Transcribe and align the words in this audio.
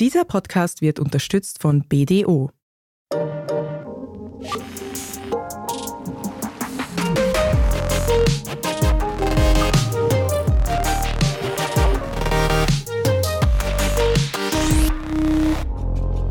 Dieser 0.00 0.24
Podcast 0.24 0.80
wird 0.80 1.00
unterstützt 1.00 1.60
von 1.60 1.82
BDO. 1.82 2.52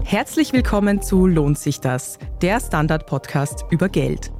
Herzlich 0.05 0.53
willkommen 0.53 1.01
zu 1.01 1.27
Lohnt 1.27 1.59
sich 1.59 1.81
das, 1.81 2.19
der 2.41 2.61
Standard-Podcast 2.61 3.65
über 3.69 3.89
Geld. 3.89 4.31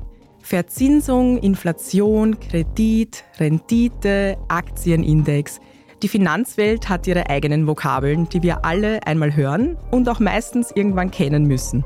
Verzinsung, 0.42 1.38
Inflation, 1.40 2.40
Kredit, 2.40 3.26
Rendite, 3.38 4.38
Aktienindex. 4.48 5.60
Die 6.04 6.08
Finanzwelt 6.08 6.90
hat 6.90 7.08
ihre 7.08 7.28
eigenen 7.28 7.66
Vokabeln, 7.66 8.30
die 8.30 8.44
wir 8.44 8.64
alle 8.64 9.06
einmal 9.08 9.36
hören 9.36 9.78
und 9.90 10.08
auch 10.08 10.20
meistens 10.20 10.72
irgendwann 10.72 11.10
kennen 11.10 11.46
müssen. 11.46 11.84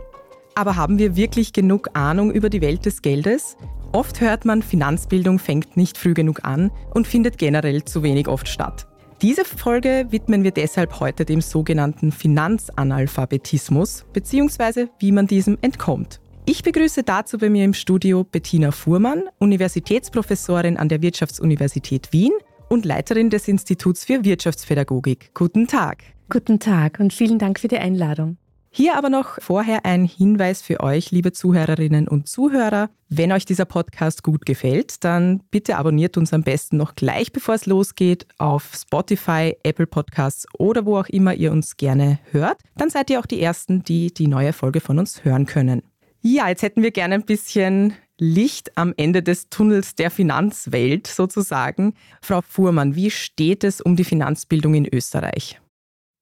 Aber 0.54 0.76
haben 0.76 1.00
wir 1.00 1.16
wirklich 1.16 1.54
genug 1.54 1.88
Ahnung 1.94 2.30
über 2.30 2.50
die 2.50 2.60
Welt 2.60 2.86
des 2.86 3.02
Geldes? 3.02 3.56
Oft 3.94 4.20
hört 4.20 4.44
man, 4.44 4.64
Finanzbildung 4.64 5.40
fängt 5.40 5.78
nicht 5.78 5.98
früh 5.98 6.14
genug 6.14 6.44
an 6.44 6.72
und 6.94 7.08
findet 7.08 7.38
generell 7.38 7.86
zu 7.86 8.04
wenig 8.04 8.28
oft 8.28 8.50
statt. 8.50 8.86
Diese 9.22 9.46
Folge 9.46 10.08
widmen 10.10 10.44
wir 10.44 10.52
deshalb 10.52 11.00
heute 11.00 11.24
dem 11.24 11.40
sogenannten 11.40 12.12
Finanzanalphabetismus 12.12 14.04
bzw. 14.12 14.88
wie 15.00 15.14
man 15.14 15.28
diesem 15.28 15.58
entkommt. 15.62 16.20
Ich 16.46 16.64
begrüße 16.64 17.04
dazu 17.04 17.38
bei 17.38 17.50
mir 17.50 17.64
im 17.64 17.74
Studio 17.74 18.26
Bettina 18.26 18.72
Fuhrmann, 18.72 19.24
Universitätsprofessorin 19.40 20.76
an 20.76 20.90
der 20.90 21.02
Wirtschaftsuniversität 21.02 22.12
Wien 22.12 22.34
und 22.72 22.86
Leiterin 22.86 23.30
des 23.30 23.50
Instituts 23.50 24.06
für 24.06 24.24
Wirtschaftspädagogik. 24.24 25.32
Guten 25.34 25.68
Tag. 25.68 26.04
Guten 26.30 26.58
Tag 26.60 27.02
und 27.02 27.12
vielen 27.12 27.38
Dank 27.38 27.60
für 27.60 27.68
die 27.68 27.78
Einladung. 27.78 28.38
Hier 28.70 28.96
aber 28.98 29.10
noch 29.10 29.42
vorher 29.42 29.86
ein 29.86 30.06
Hinweis 30.06 30.62
für 30.62 30.80
euch, 30.80 31.12
liebe 31.12 31.34
Zuhörerinnen 31.34 32.08
und 32.08 32.30
Zuhörer. 32.30 32.90
Wenn 33.10 33.34
euch 33.34 33.44
dieser 33.44 33.66
Podcast 33.66 34.24
gut 34.24 34.46
gefällt, 34.46 35.04
dann 35.04 35.42
bitte 35.52 35.76
abonniert 35.76 36.16
uns 36.16 36.32
am 36.32 36.44
besten 36.44 36.78
noch 36.78 36.96
gleich, 36.96 37.34
bevor 37.34 37.56
es 37.56 37.66
losgeht, 37.66 38.26
auf 38.38 38.72
Spotify, 38.74 39.58
Apple 39.64 39.88
Podcasts 39.88 40.48
oder 40.58 40.86
wo 40.86 40.98
auch 40.98 41.10
immer 41.10 41.34
ihr 41.34 41.52
uns 41.52 41.76
gerne 41.76 42.20
hört. 42.32 42.62
Dann 42.78 42.90
seid 42.90 43.10
ihr 43.10 43.20
auch 43.20 43.26
die 43.26 43.42
Ersten, 43.42 43.84
die 43.84 44.14
die 44.14 44.28
neue 44.28 44.54
Folge 44.54 44.80
von 44.80 44.98
uns 44.98 45.26
hören 45.26 45.46
können. 45.46 45.84
Ja, 46.22 46.48
jetzt 46.48 46.62
hätten 46.62 46.84
wir 46.84 46.92
gerne 46.92 47.16
ein 47.16 47.26
bisschen 47.26 47.96
Licht 48.24 48.78
am 48.78 48.94
Ende 48.98 49.24
des 49.24 49.50
Tunnels 49.50 49.96
der 49.96 50.12
Finanzwelt 50.12 51.08
sozusagen. 51.08 51.96
Frau 52.22 52.42
Fuhrmann, 52.44 52.94
wie 52.96 53.10
steht 53.10 53.64
es 53.64 53.82
um 53.82 53.96
die 53.96 54.04
Finanzbildung 54.04 54.76
in 54.76 54.88
Österreich? 54.94 55.60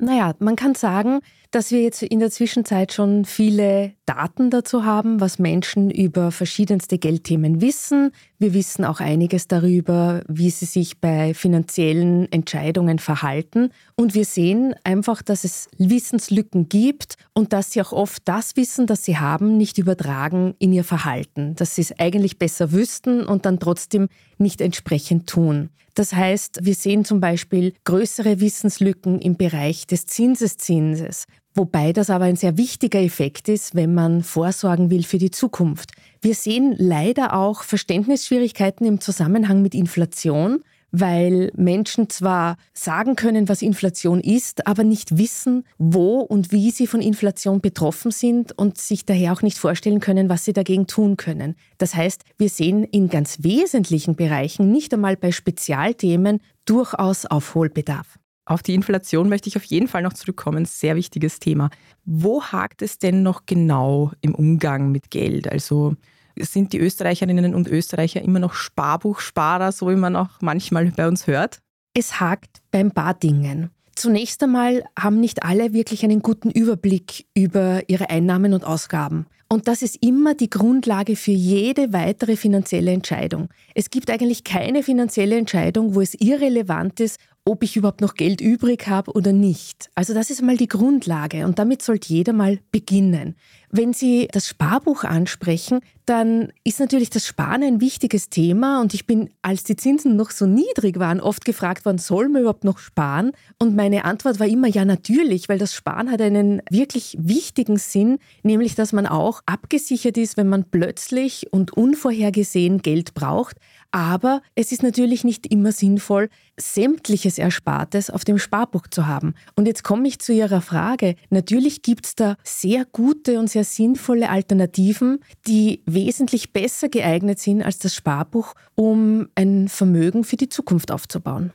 Naja, 0.01 0.33
man 0.39 0.55
kann 0.55 0.75
sagen, 0.75 1.19
dass 1.51 1.71
wir 1.71 1.81
jetzt 1.81 2.03
in 2.03 2.19
der 2.19 2.31
Zwischenzeit 2.31 2.93
schon 2.93 3.25
viele 3.25 3.91
Daten 4.05 4.49
dazu 4.49 4.85
haben, 4.85 5.19
was 5.19 5.39
Menschen 5.39 5.91
über 5.91 6.31
verschiedenste 6.31 6.97
Geldthemen 6.97 7.59
wissen. 7.59 8.11
Wir 8.37 8.53
wissen 8.53 8.85
auch 8.85 9.01
einiges 9.01 9.49
darüber, 9.49 10.21
wie 10.29 10.51
sie 10.51 10.65
sich 10.65 11.01
bei 11.01 11.33
finanziellen 11.33 12.31
Entscheidungen 12.31 12.99
verhalten. 12.99 13.71
Und 13.97 14.13
wir 14.15 14.23
sehen 14.23 14.73
einfach, 14.85 15.21
dass 15.21 15.43
es 15.43 15.67
Wissenslücken 15.77 16.69
gibt 16.69 17.15
und 17.33 17.51
dass 17.51 17.71
sie 17.71 17.81
auch 17.81 17.91
oft 17.91 18.21
das 18.23 18.55
Wissen, 18.55 18.87
das 18.87 19.03
sie 19.03 19.17
haben, 19.17 19.57
nicht 19.57 19.79
übertragen 19.79 20.55
in 20.59 20.71
ihr 20.71 20.85
Verhalten. 20.85 21.55
Dass 21.55 21.75
sie 21.75 21.81
es 21.81 21.99
eigentlich 21.99 22.39
besser 22.39 22.71
wüssten 22.71 23.25
und 23.25 23.45
dann 23.45 23.59
trotzdem 23.59 24.07
nicht 24.37 24.61
entsprechend 24.61 25.27
tun. 25.27 25.71
Das 25.99 26.13
heißt, 26.13 26.59
wir 26.61 26.75
sehen 26.75 27.03
zum 27.03 27.19
Beispiel 27.19 27.73
größere 27.83 28.39
Wissenslücken 28.39 29.19
im 29.19 29.35
Bereich 29.35 29.85
des 29.85 30.05
Zinseszinses, 30.05 31.25
wobei 31.53 31.91
das 31.91 32.09
aber 32.09 32.23
ein 32.23 32.37
sehr 32.37 32.57
wichtiger 32.57 33.01
Effekt 33.01 33.49
ist, 33.49 33.75
wenn 33.75 33.93
man 33.93 34.23
vorsorgen 34.23 34.91
will 34.91 35.03
für 35.03 35.17
die 35.17 35.29
Zukunft. 35.29 35.91
Wir 36.21 36.35
sehen 36.35 36.73
leider 36.77 37.33
auch 37.33 37.63
Verständnisschwierigkeiten 37.63 38.87
im 38.87 39.01
Zusammenhang 39.01 39.61
mit 39.61 39.75
Inflation, 39.75 40.63
weil 40.91 41.51
Menschen 41.55 42.09
zwar 42.09 42.57
sagen 42.73 43.15
können, 43.15 43.49
was 43.49 43.61
Inflation 43.61 44.19
ist, 44.19 44.67
aber 44.67 44.83
nicht 44.83 45.17
wissen, 45.17 45.63
wo 45.77 46.19
und 46.19 46.51
wie 46.51 46.71
sie 46.71 46.87
von 46.87 47.01
Inflation 47.01 47.61
betroffen 47.61 48.11
sind 48.11 48.57
und 48.57 48.77
sich 48.77 49.05
daher 49.05 49.33
auch 49.33 49.41
nicht 49.41 49.57
vorstellen 49.57 49.99
können, 49.99 50.29
was 50.29 50.45
sie 50.45 50.53
dagegen 50.53 50.87
tun 50.87 51.17
können. 51.17 51.55
Das 51.77 51.95
heißt, 51.95 52.23
wir 52.37 52.49
sehen 52.49 52.83
in 52.83 53.09
ganz 53.09 53.43
wesentlichen 53.43 54.15
Bereichen, 54.15 54.71
nicht 54.71 54.93
einmal 54.93 55.17
bei 55.17 55.31
Spezialthemen, 55.31 56.39
durchaus 56.65 57.25
Aufholbedarf. 57.25 58.19
Auf 58.45 58.63
die 58.63 58.73
Inflation 58.73 59.29
möchte 59.29 59.47
ich 59.47 59.57
auf 59.57 59.63
jeden 59.65 59.87
Fall 59.87 60.01
noch 60.01 60.13
zurückkommen. 60.13 60.65
Sehr 60.65 60.95
wichtiges 60.95 61.39
Thema. 61.39 61.69
Wo 62.03 62.41
hakt 62.43 62.81
es 62.81 62.97
denn 62.97 63.21
noch 63.21 63.45
genau 63.45 64.11
im 64.21 64.33
Umgang 64.33 64.91
mit 64.91 65.11
Geld? 65.11 65.47
Also 65.51 65.95
sind 66.39 66.73
die 66.73 66.79
Österreicherinnen 66.79 67.55
und 67.55 67.67
Österreicher 67.67 68.21
immer 68.21 68.39
noch 68.39 68.53
Sparbuchsparer, 68.53 69.71
so 69.71 69.89
wie 69.89 69.95
man 69.95 70.15
auch 70.15 70.29
manchmal 70.41 70.85
bei 70.91 71.07
uns 71.07 71.27
hört? 71.27 71.59
Es 71.93 72.19
hakt 72.19 72.61
beim 72.71 72.91
paar 72.91 73.13
Dingen. 73.13 73.71
Zunächst 73.95 74.41
einmal 74.43 74.83
haben 74.97 75.19
nicht 75.19 75.43
alle 75.43 75.73
wirklich 75.73 76.03
einen 76.05 76.21
guten 76.21 76.51
Überblick 76.51 77.25
über 77.35 77.81
ihre 77.87 78.09
Einnahmen 78.09 78.53
und 78.53 78.63
Ausgaben. 78.63 79.25
Und 79.49 79.67
das 79.67 79.81
ist 79.81 79.97
immer 80.01 80.35
die 80.35 80.49
Grundlage 80.49 81.15
für 81.15 81.31
jede 81.31 81.91
weitere 81.91 82.35
finanzielle 82.35 82.91
Entscheidung. 82.91 83.49
Es 83.73 83.89
gibt 83.89 84.11
eigentlich 84.11 84.43
keine 84.43 84.83
finanzielle 84.83 85.37
Entscheidung, 85.37 85.95
wo 85.95 86.01
es 86.01 86.13
irrelevant 86.13 86.99
ist, 86.99 87.19
ob 87.49 87.63
ich 87.63 87.75
überhaupt 87.75 88.01
noch 88.01 88.13
Geld 88.13 88.41
übrig 88.41 88.87
habe 88.87 89.11
oder 89.11 89.33
nicht. 89.33 89.89
Also 89.95 90.13
das 90.13 90.29
ist 90.29 90.41
mal 90.41 90.57
die 90.57 90.67
Grundlage 90.67 91.45
und 91.45 91.57
damit 91.57 91.81
sollte 91.81 92.13
jeder 92.13 92.31
mal 92.31 92.59
beginnen. 92.71 93.35
Wenn 93.71 93.93
Sie 93.93 94.27
das 94.31 94.47
Sparbuch 94.47 95.03
ansprechen, 95.03 95.81
dann 96.05 96.51
ist 96.63 96.79
natürlich 96.79 97.11
das 97.11 97.27
Sparen 97.27 97.61
ein 97.61 97.81
wichtiges 97.81 98.29
Thema 98.29 98.81
und 98.81 98.95
ich 98.95 99.05
bin, 99.05 99.29
als 99.43 99.63
die 99.63 99.75
Zinsen 99.75 100.15
noch 100.15 100.31
so 100.31 100.47
niedrig 100.47 100.97
waren, 100.97 101.21
oft 101.21 101.45
gefragt 101.45 101.85
worden, 101.85 101.99
soll 101.99 102.29
man 102.29 102.41
überhaupt 102.41 102.63
noch 102.63 102.79
sparen? 102.79 103.31
Und 103.59 103.75
meine 103.75 104.05
Antwort 104.05 104.39
war 104.39 104.47
immer 104.47 104.67
ja 104.67 104.85
natürlich, 104.85 105.49
weil 105.49 105.59
das 105.59 105.75
Sparen 105.75 106.09
hat 106.09 106.19
einen 106.19 106.63
wirklich 106.71 107.15
wichtigen 107.19 107.77
Sinn, 107.77 108.17
nämlich 108.41 108.73
dass 108.73 108.91
man 108.91 109.05
auch 109.05 109.41
abgesichert 109.45 110.17
ist, 110.17 110.35
wenn 110.35 110.49
man 110.49 110.65
plötzlich 110.65 111.47
und 111.51 111.73
unvorhergesehen 111.73 112.81
Geld 112.81 113.13
braucht. 113.13 113.57
Aber 113.91 114.41
es 114.55 114.71
ist 114.71 114.83
natürlich 114.83 115.23
nicht 115.23 115.51
immer 115.51 115.71
sinnvoll, 115.71 116.29
sämtliches 116.59 117.37
Erspartes 117.39 118.09
auf 118.09 118.23
dem 118.23 118.37
Sparbuch 118.37 118.85
zu 118.87 119.07
haben. 119.07 119.33
Und 119.55 119.65
jetzt 119.65 119.83
komme 119.83 120.07
ich 120.07 120.19
zu 120.19 120.31
Ihrer 120.31 120.61
Frage. 120.61 121.15
Natürlich 121.29 121.81
gibt 121.81 122.05
es 122.05 122.15
da 122.15 122.35
sehr 122.43 122.85
gute 122.85 123.39
und 123.39 123.49
sehr 123.49 123.63
sinnvolle 123.63 124.29
Alternativen, 124.29 125.19
die 125.47 125.81
wesentlich 125.85 126.53
besser 126.53 126.89
geeignet 126.89 127.39
sind 127.39 127.63
als 127.63 127.79
das 127.79 127.95
Sparbuch, 127.95 128.53
um 128.75 129.27
ein 129.35 129.67
Vermögen 129.67 130.23
für 130.23 130.37
die 130.37 130.49
Zukunft 130.49 130.91
aufzubauen. 130.91 131.51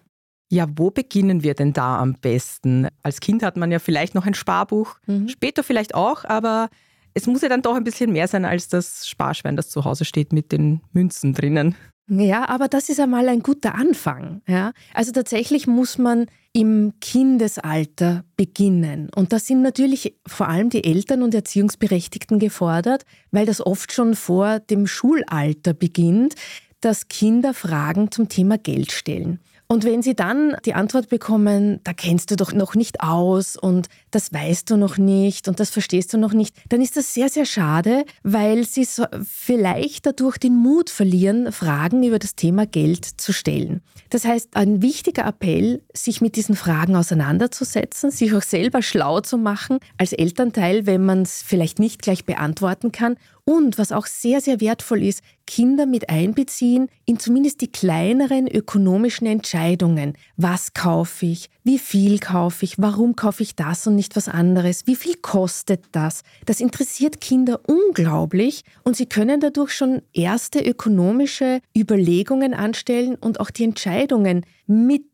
Ja, 0.50 0.67
wo 0.77 0.91
beginnen 0.91 1.43
wir 1.43 1.55
denn 1.55 1.73
da 1.73 1.99
am 1.99 2.15
besten? 2.15 2.89
Als 3.03 3.21
Kind 3.21 3.43
hat 3.43 3.56
man 3.56 3.73
ja 3.73 3.78
vielleicht 3.78 4.15
noch 4.15 4.27
ein 4.27 4.34
Sparbuch, 4.34 4.97
mhm. 5.06 5.28
später 5.28 5.62
vielleicht 5.62 5.94
auch, 5.94 6.25
aber 6.25 6.69
es 7.15 7.27
muss 7.27 7.43
ja 7.43 7.49
dann 7.49 7.62
doch 7.62 7.77
ein 7.77 7.84
bisschen 7.84 8.12
mehr 8.12 8.28
sein 8.28 8.44
als 8.44 8.69
das 8.69 9.09
Sparschwein, 9.09 9.56
das 9.56 9.71
zu 9.71 9.84
Hause 9.84 10.05
steht 10.05 10.33
mit 10.33 10.53
den 10.53 10.81
Münzen 10.93 11.33
drinnen. 11.33 11.77
Ja, 12.09 12.49
aber 12.49 12.69
das 12.69 12.89
ist 12.89 13.01
einmal 13.01 13.29
ein 13.29 13.41
guter 13.41 13.75
Anfang. 13.75 14.43
Ja? 14.47 14.73
Also 14.93 15.13
tatsächlich 15.13 15.67
muss 15.67 15.97
man 15.97 16.27
im 16.53 16.93
Kindesalter 17.01 18.25
beginnen. 18.37 19.11
Und 19.15 19.33
da 19.33 19.39
sind 19.39 19.63
natürlich 19.63 20.15
vor 20.27 20.49
allem 20.49 20.71
die 20.71 20.85
Eltern 20.85 21.23
und 21.23 21.35
Erziehungsberechtigten 21.35 22.39
gefordert, 22.39 23.05
weil 23.31 23.47
das 23.47 23.65
oft 23.65 23.93
schon 23.93 24.15
vor 24.15 24.61
dem 24.61 24.87
Schulalter 24.87 25.73
beginnt, 25.73 26.35
dass 26.81 27.09
Kinder 27.09 27.55
Fragen 27.55 28.11
zum 28.11 28.29
Thema 28.29 28.59
Geld 28.59 28.93
stellen. 28.93 29.41
Und 29.75 29.83
wenn 29.83 30.03
Sie 30.03 30.15
dann 30.15 30.57
die 30.65 30.75
Antwort 30.75 31.09
bekommen, 31.09 31.81
da 31.82 31.93
kennst 31.93 32.31
du 32.31 32.37
doch 32.37 32.53
noch 32.53 32.76
nicht 32.76 33.00
aus 33.00 33.56
und 33.56 33.88
das 34.12 34.32
weißt 34.32 34.71
du 34.71 34.76
noch 34.76 34.99
nicht 34.99 35.49
und 35.49 35.59
das 35.59 35.71
verstehst 35.71 36.12
du 36.12 36.17
noch 36.17 36.32
nicht, 36.32 36.55
dann 36.69 36.81
ist 36.81 36.97
das 36.97 37.12
sehr, 37.12 37.29
sehr 37.29 37.44
schade, 37.44 38.05
weil 38.23 38.65
Sie 38.65 38.85
so 38.85 39.05
vielleicht 39.25 40.06
dadurch 40.06 40.38
den 40.38 40.55
Mut 40.55 40.91
verlieren, 40.91 41.50
Fragen 41.50 42.05
über 42.05 42.21
das 42.21 42.37
Thema 42.37 42.67
Geld 42.67 43.05
zu 43.05 43.32
stellen. 43.32 43.81
Das 44.11 44.25
heißt, 44.25 44.50
ein 44.55 44.81
wichtiger 44.81 45.26
Appell, 45.26 45.82
sich 45.93 46.21
mit 46.21 46.37
diesen 46.37 46.55
Fragen 46.55 46.94
auseinanderzusetzen, 46.94 48.12
sich 48.12 48.32
auch 48.32 48.43
selber 48.43 48.81
schlau 48.81 49.23
zu 49.23 49.38
machen 49.38 49.81
als 49.99 50.12
Elternteil, 50.12 50.87
wenn 50.87 51.05
man 51.05 51.23
es 51.23 51.43
vielleicht 51.43 51.81
nicht 51.81 52.00
gleich 52.00 52.25
beantworten 52.25 52.93
kann 52.93 53.17
Und 53.46 53.76
was 53.76 53.93
auch 53.93 54.06
sehr, 54.06 54.41
sehr 54.41 54.62
wertvoll 54.62 55.02
ist, 55.02 55.23
Kinder 55.46 55.85
mit 55.85 56.08
einbeziehen 56.08 56.88
in 57.05 57.19
zumindest 57.19 57.61
die 57.61 57.70
kleineren 57.70 58.49
ökonomischen 58.49 59.26
Entscheidungen. 59.26 60.14
Was 60.38 60.73
kaufe 60.73 61.26
ich? 61.26 61.50
Wie 61.62 61.79
viel 61.79 62.19
kaufe 62.19 62.64
ich? 62.64 62.79
Warum 62.79 63.17
kaufe 63.17 63.43
ich 63.43 63.55
das 63.55 63.87
und 63.87 63.96
nicht 63.96 64.17
was 64.17 64.29
anderes? 64.29 64.87
Wie 64.87 64.96
viel 64.96 65.17
kostet 65.17 65.85
das? 65.93 66.23
Das 66.46 66.61
interessiert 66.61 67.20
Kinder 67.20 67.61
unglaublich 67.67 68.62
und 68.82 68.96
sie 68.96 69.06
können 69.06 69.41
dadurch 69.41 69.73
schon 69.73 70.00
erste 70.14 70.61
ökonomische 70.61 71.61
Überlegungen 71.76 72.55
anstellen 72.55 73.14
und 73.14 73.40
auch 73.40 73.50
die 73.50 73.64
Entscheidungen 73.64 74.47
mit 74.67 75.05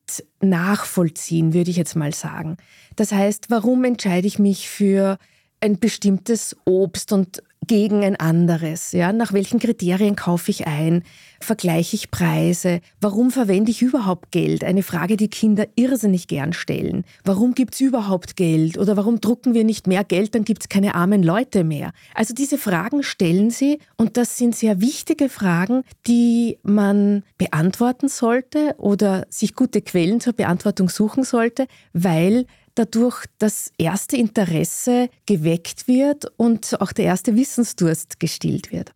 nachvollziehen, 0.41 1.53
würde 1.53 1.71
ich 1.71 1.77
jetzt 1.77 1.97
mal 1.97 2.15
sagen. 2.15 2.59
Das 2.95 3.11
heißt, 3.11 3.51
warum 3.51 3.83
entscheide 3.83 4.29
ich 4.29 4.39
mich 4.39 4.69
für 4.69 5.19
ein 5.61 5.79
bestimmtes 5.79 6.57
Obst 6.65 7.13
und 7.13 7.43
gegen 7.67 8.05
ein 8.05 8.17
anderes? 8.17 8.93
Ja? 8.93 9.13
Nach 9.13 9.33
welchen 9.33 9.59
Kriterien 9.59 10.17
kaufe 10.17 10.51
ich 10.51 10.67
ein? 10.67 11.03
Vergleiche 11.41 11.97
ich 11.97 12.11
Preise? 12.11 12.81
Warum 13.01 13.31
verwende 13.31 13.71
ich 13.71 13.83
überhaupt 13.83 14.31
Geld? 14.31 14.65
Eine 14.65 14.83
Frage, 14.83 15.17
die 15.17 15.29
Kinder 15.29 15.67
irrsinnig 15.77 16.27
gern 16.27 16.53
stellen. 16.53 17.05
Warum 17.25 17.55
gibt 17.55 17.75
es 17.75 17.81
überhaupt 17.81 18.37
Geld? 18.37 18.77
Oder 18.79 18.97
warum 18.97 19.21
drucken 19.21 19.55
wir 19.55 19.65
nicht 19.65 19.87
mehr 19.87 20.05
Geld, 20.05 20.35
dann 20.35 20.45
gibt 20.45 20.63
es 20.63 20.69
keine 20.69 20.95
armen 20.95 21.23
Leute 21.23 21.65
mehr? 21.65 21.93
Also 22.15 22.35
diese 22.35 22.59
Fragen 22.59 23.03
stellen 23.03 23.51
sie 23.51 23.79
und 23.97 24.17
das 24.17 24.37
sind 24.37 24.55
sehr 24.55 24.81
wichtige 24.81 25.29
Fragen, 25.29 25.83
die 26.07 26.59
man 26.63 27.23
beantworten 27.39 28.09
sollte 28.09 28.75
oder 28.79 29.27
sich 29.31 29.55
gute 29.55 29.81
Quellen 29.81 30.21
zur 30.21 30.33
Beantwortung 30.33 30.89
suchen 30.89 31.25
sollte, 31.25 31.67
weil 31.93 32.47
dadurch 32.81 33.27
das 33.39 33.73
erste 33.77 34.17
Interesse 34.17 35.11
geweckt 35.27 35.87
wird 35.87 36.33
und 36.39 36.81
auch 36.81 36.93
der 36.93 37.05
erste 37.05 37.37
Wissensdurst 37.37 38.19
gestillt 38.19 38.73
wird. 38.73 38.93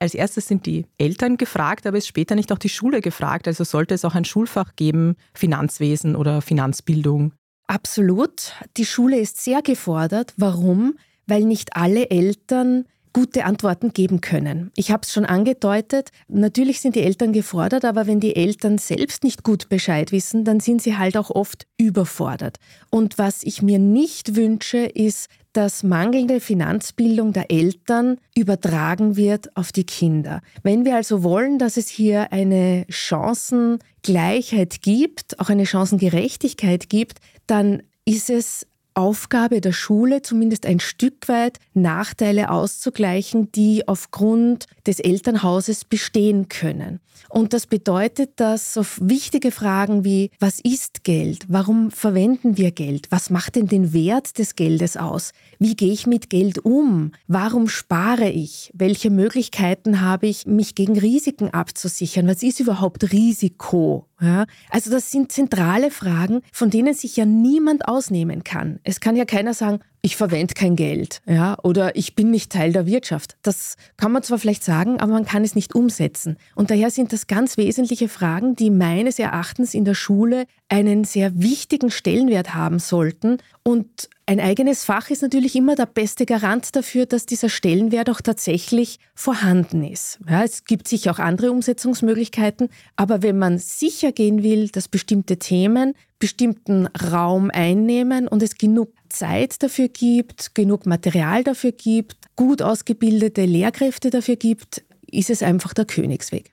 Als 0.00 0.14
erstes 0.14 0.48
sind 0.48 0.66
die 0.66 0.86
Eltern 0.98 1.36
gefragt, 1.36 1.86
aber 1.86 1.98
ist 1.98 2.08
später 2.08 2.34
nicht 2.34 2.50
auch 2.52 2.58
die 2.58 2.68
Schule 2.68 3.00
gefragt? 3.00 3.46
Also 3.46 3.62
sollte 3.62 3.94
es 3.94 4.04
auch 4.04 4.16
ein 4.16 4.24
Schulfach 4.24 4.74
geben, 4.74 5.14
Finanzwesen 5.34 6.16
oder 6.16 6.42
Finanzbildung? 6.42 7.32
Absolut. 7.68 8.54
Die 8.76 8.86
Schule 8.86 9.18
ist 9.18 9.42
sehr 9.42 9.62
gefordert. 9.62 10.34
Warum? 10.36 10.98
Weil 11.26 11.44
nicht 11.44 11.76
alle 11.76 12.10
Eltern 12.10 12.86
gute 13.12 13.44
Antworten 13.44 13.92
geben 13.92 14.20
können. 14.20 14.70
Ich 14.76 14.90
habe 14.90 15.02
es 15.02 15.12
schon 15.12 15.24
angedeutet, 15.24 16.10
natürlich 16.28 16.80
sind 16.80 16.96
die 16.96 17.02
Eltern 17.02 17.32
gefordert, 17.32 17.84
aber 17.84 18.06
wenn 18.06 18.20
die 18.20 18.36
Eltern 18.36 18.78
selbst 18.78 19.24
nicht 19.24 19.42
gut 19.42 19.68
Bescheid 19.68 20.12
wissen, 20.12 20.44
dann 20.44 20.60
sind 20.60 20.82
sie 20.82 20.96
halt 20.96 21.16
auch 21.16 21.30
oft 21.30 21.66
überfordert. 21.78 22.58
Und 22.90 23.18
was 23.18 23.42
ich 23.42 23.62
mir 23.62 23.78
nicht 23.78 24.36
wünsche, 24.36 24.78
ist, 24.78 25.28
dass 25.52 25.82
mangelnde 25.82 26.40
Finanzbildung 26.40 27.32
der 27.32 27.50
Eltern 27.50 28.18
übertragen 28.36 29.16
wird 29.16 29.56
auf 29.56 29.72
die 29.72 29.84
Kinder. 29.84 30.40
Wenn 30.62 30.84
wir 30.84 30.94
also 30.94 31.22
wollen, 31.22 31.58
dass 31.58 31.76
es 31.76 31.88
hier 31.88 32.32
eine 32.32 32.86
Chancengleichheit 32.88 34.82
gibt, 34.82 35.40
auch 35.40 35.48
eine 35.48 35.66
Chancengerechtigkeit 35.66 36.88
gibt, 36.88 37.18
dann 37.46 37.82
ist 38.04 38.30
es 38.30 38.66
Aufgabe 38.98 39.60
der 39.60 39.70
Schule, 39.70 40.22
zumindest 40.22 40.66
ein 40.66 40.80
Stück 40.80 41.28
weit 41.28 41.60
Nachteile 41.72 42.50
auszugleichen, 42.50 43.52
die 43.52 43.86
aufgrund 43.86 44.66
des 44.88 44.98
Elternhauses 44.98 45.84
bestehen 45.84 46.48
können. 46.48 46.98
Und 47.28 47.52
das 47.52 47.68
bedeutet, 47.68 48.40
dass 48.40 48.76
auf 48.76 48.98
wichtige 49.00 49.52
Fragen 49.52 50.04
wie, 50.04 50.32
was 50.40 50.58
ist 50.58 51.04
Geld? 51.04 51.44
Warum 51.46 51.92
verwenden 51.92 52.56
wir 52.56 52.72
Geld? 52.72 53.06
Was 53.10 53.30
macht 53.30 53.54
denn 53.54 53.68
den 53.68 53.92
Wert 53.92 54.36
des 54.38 54.56
Geldes 54.56 54.96
aus? 54.96 55.30
Wie 55.60 55.76
gehe 55.76 55.92
ich 55.92 56.08
mit 56.08 56.28
Geld 56.28 56.58
um? 56.58 57.12
Warum 57.28 57.68
spare 57.68 58.30
ich? 58.30 58.72
Welche 58.74 59.10
Möglichkeiten 59.10 60.00
habe 60.00 60.26
ich, 60.26 60.46
mich 60.46 60.74
gegen 60.74 60.98
Risiken 60.98 61.50
abzusichern? 61.54 62.26
Was 62.26 62.42
ist 62.42 62.58
überhaupt 62.58 63.12
Risiko? 63.12 64.07
Ja, 64.20 64.46
also 64.70 64.90
das 64.90 65.10
sind 65.10 65.30
zentrale 65.30 65.90
Fragen, 65.90 66.42
von 66.52 66.70
denen 66.70 66.92
sich 66.94 67.16
ja 67.16 67.24
niemand 67.24 67.86
ausnehmen 67.86 68.42
kann. 68.42 68.80
Es 68.82 68.98
kann 68.98 69.14
ja 69.14 69.24
keiner 69.24 69.54
sagen, 69.54 69.78
ich 70.02 70.16
verwende 70.16 70.54
kein 70.54 70.76
Geld, 70.76 71.20
ja, 71.26 71.56
oder 71.62 71.96
ich 71.96 72.14
bin 72.14 72.30
nicht 72.30 72.52
Teil 72.52 72.72
der 72.72 72.86
Wirtschaft. 72.86 73.36
Das 73.42 73.76
kann 73.96 74.12
man 74.12 74.22
zwar 74.22 74.38
vielleicht 74.38 74.64
sagen, 74.64 75.00
aber 75.00 75.12
man 75.12 75.24
kann 75.24 75.44
es 75.44 75.54
nicht 75.54 75.74
umsetzen. 75.74 76.36
Und 76.54 76.70
daher 76.70 76.90
sind 76.90 77.12
das 77.12 77.26
ganz 77.26 77.56
wesentliche 77.56 78.08
Fragen, 78.08 78.54
die 78.54 78.70
meines 78.70 79.18
Erachtens 79.18 79.74
in 79.74 79.84
der 79.84 79.94
Schule 79.94 80.46
einen 80.68 81.04
sehr 81.04 81.40
wichtigen 81.40 81.90
Stellenwert 81.90 82.54
haben 82.54 82.78
sollten 82.78 83.38
und 83.64 84.08
ein 84.28 84.40
eigenes 84.40 84.84
Fach 84.84 85.08
ist 85.08 85.22
natürlich 85.22 85.56
immer 85.56 85.74
der 85.74 85.86
beste 85.86 86.26
Garant 86.26 86.76
dafür, 86.76 87.06
dass 87.06 87.24
dieser 87.24 87.48
Stellenwert 87.48 88.10
auch 88.10 88.20
tatsächlich 88.20 88.98
vorhanden 89.14 89.82
ist. 89.82 90.18
Ja, 90.28 90.44
es 90.44 90.64
gibt 90.64 90.86
sicher 90.86 91.12
auch 91.12 91.18
andere 91.18 91.50
Umsetzungsmöglichkeiten, 91.50 92.68
aber 92.94 93.22
wenn 93.22 93.38
man 93.38 93.58
sicher 93.58 94.12
gehen 94.12 94.42
will, 94.42 94.68
dass 94.68 94.88
bestimmte 94.88 95.38
Themen 95.38 95.94
bestimmten 96.18 96.88
Raum 96.88 97.50
einnehmen 97.50 98.28
und 98.28 98.42
es 98.42 98.58
genug 98.58 98.92
Zeit 99.08 99.62
dafür 99.62 99.88
gibt, 99.88 100.54
genug 100.54 100.86
Material 100.86 101.44
dafür 101.44 101.72
gibt, 101.72 102.16
gut 102.36 102.62
ausgebildete 102.62 103.44
Lehrkräfte 103.44 104.10
dafür 104.10 104.36
gibt, 104.36 104.82
ist 105.10 105.30
es 105.30 105.42
einfach 105.42 105.74
der 105.74 105.84
Königsweg. 105.84 106.52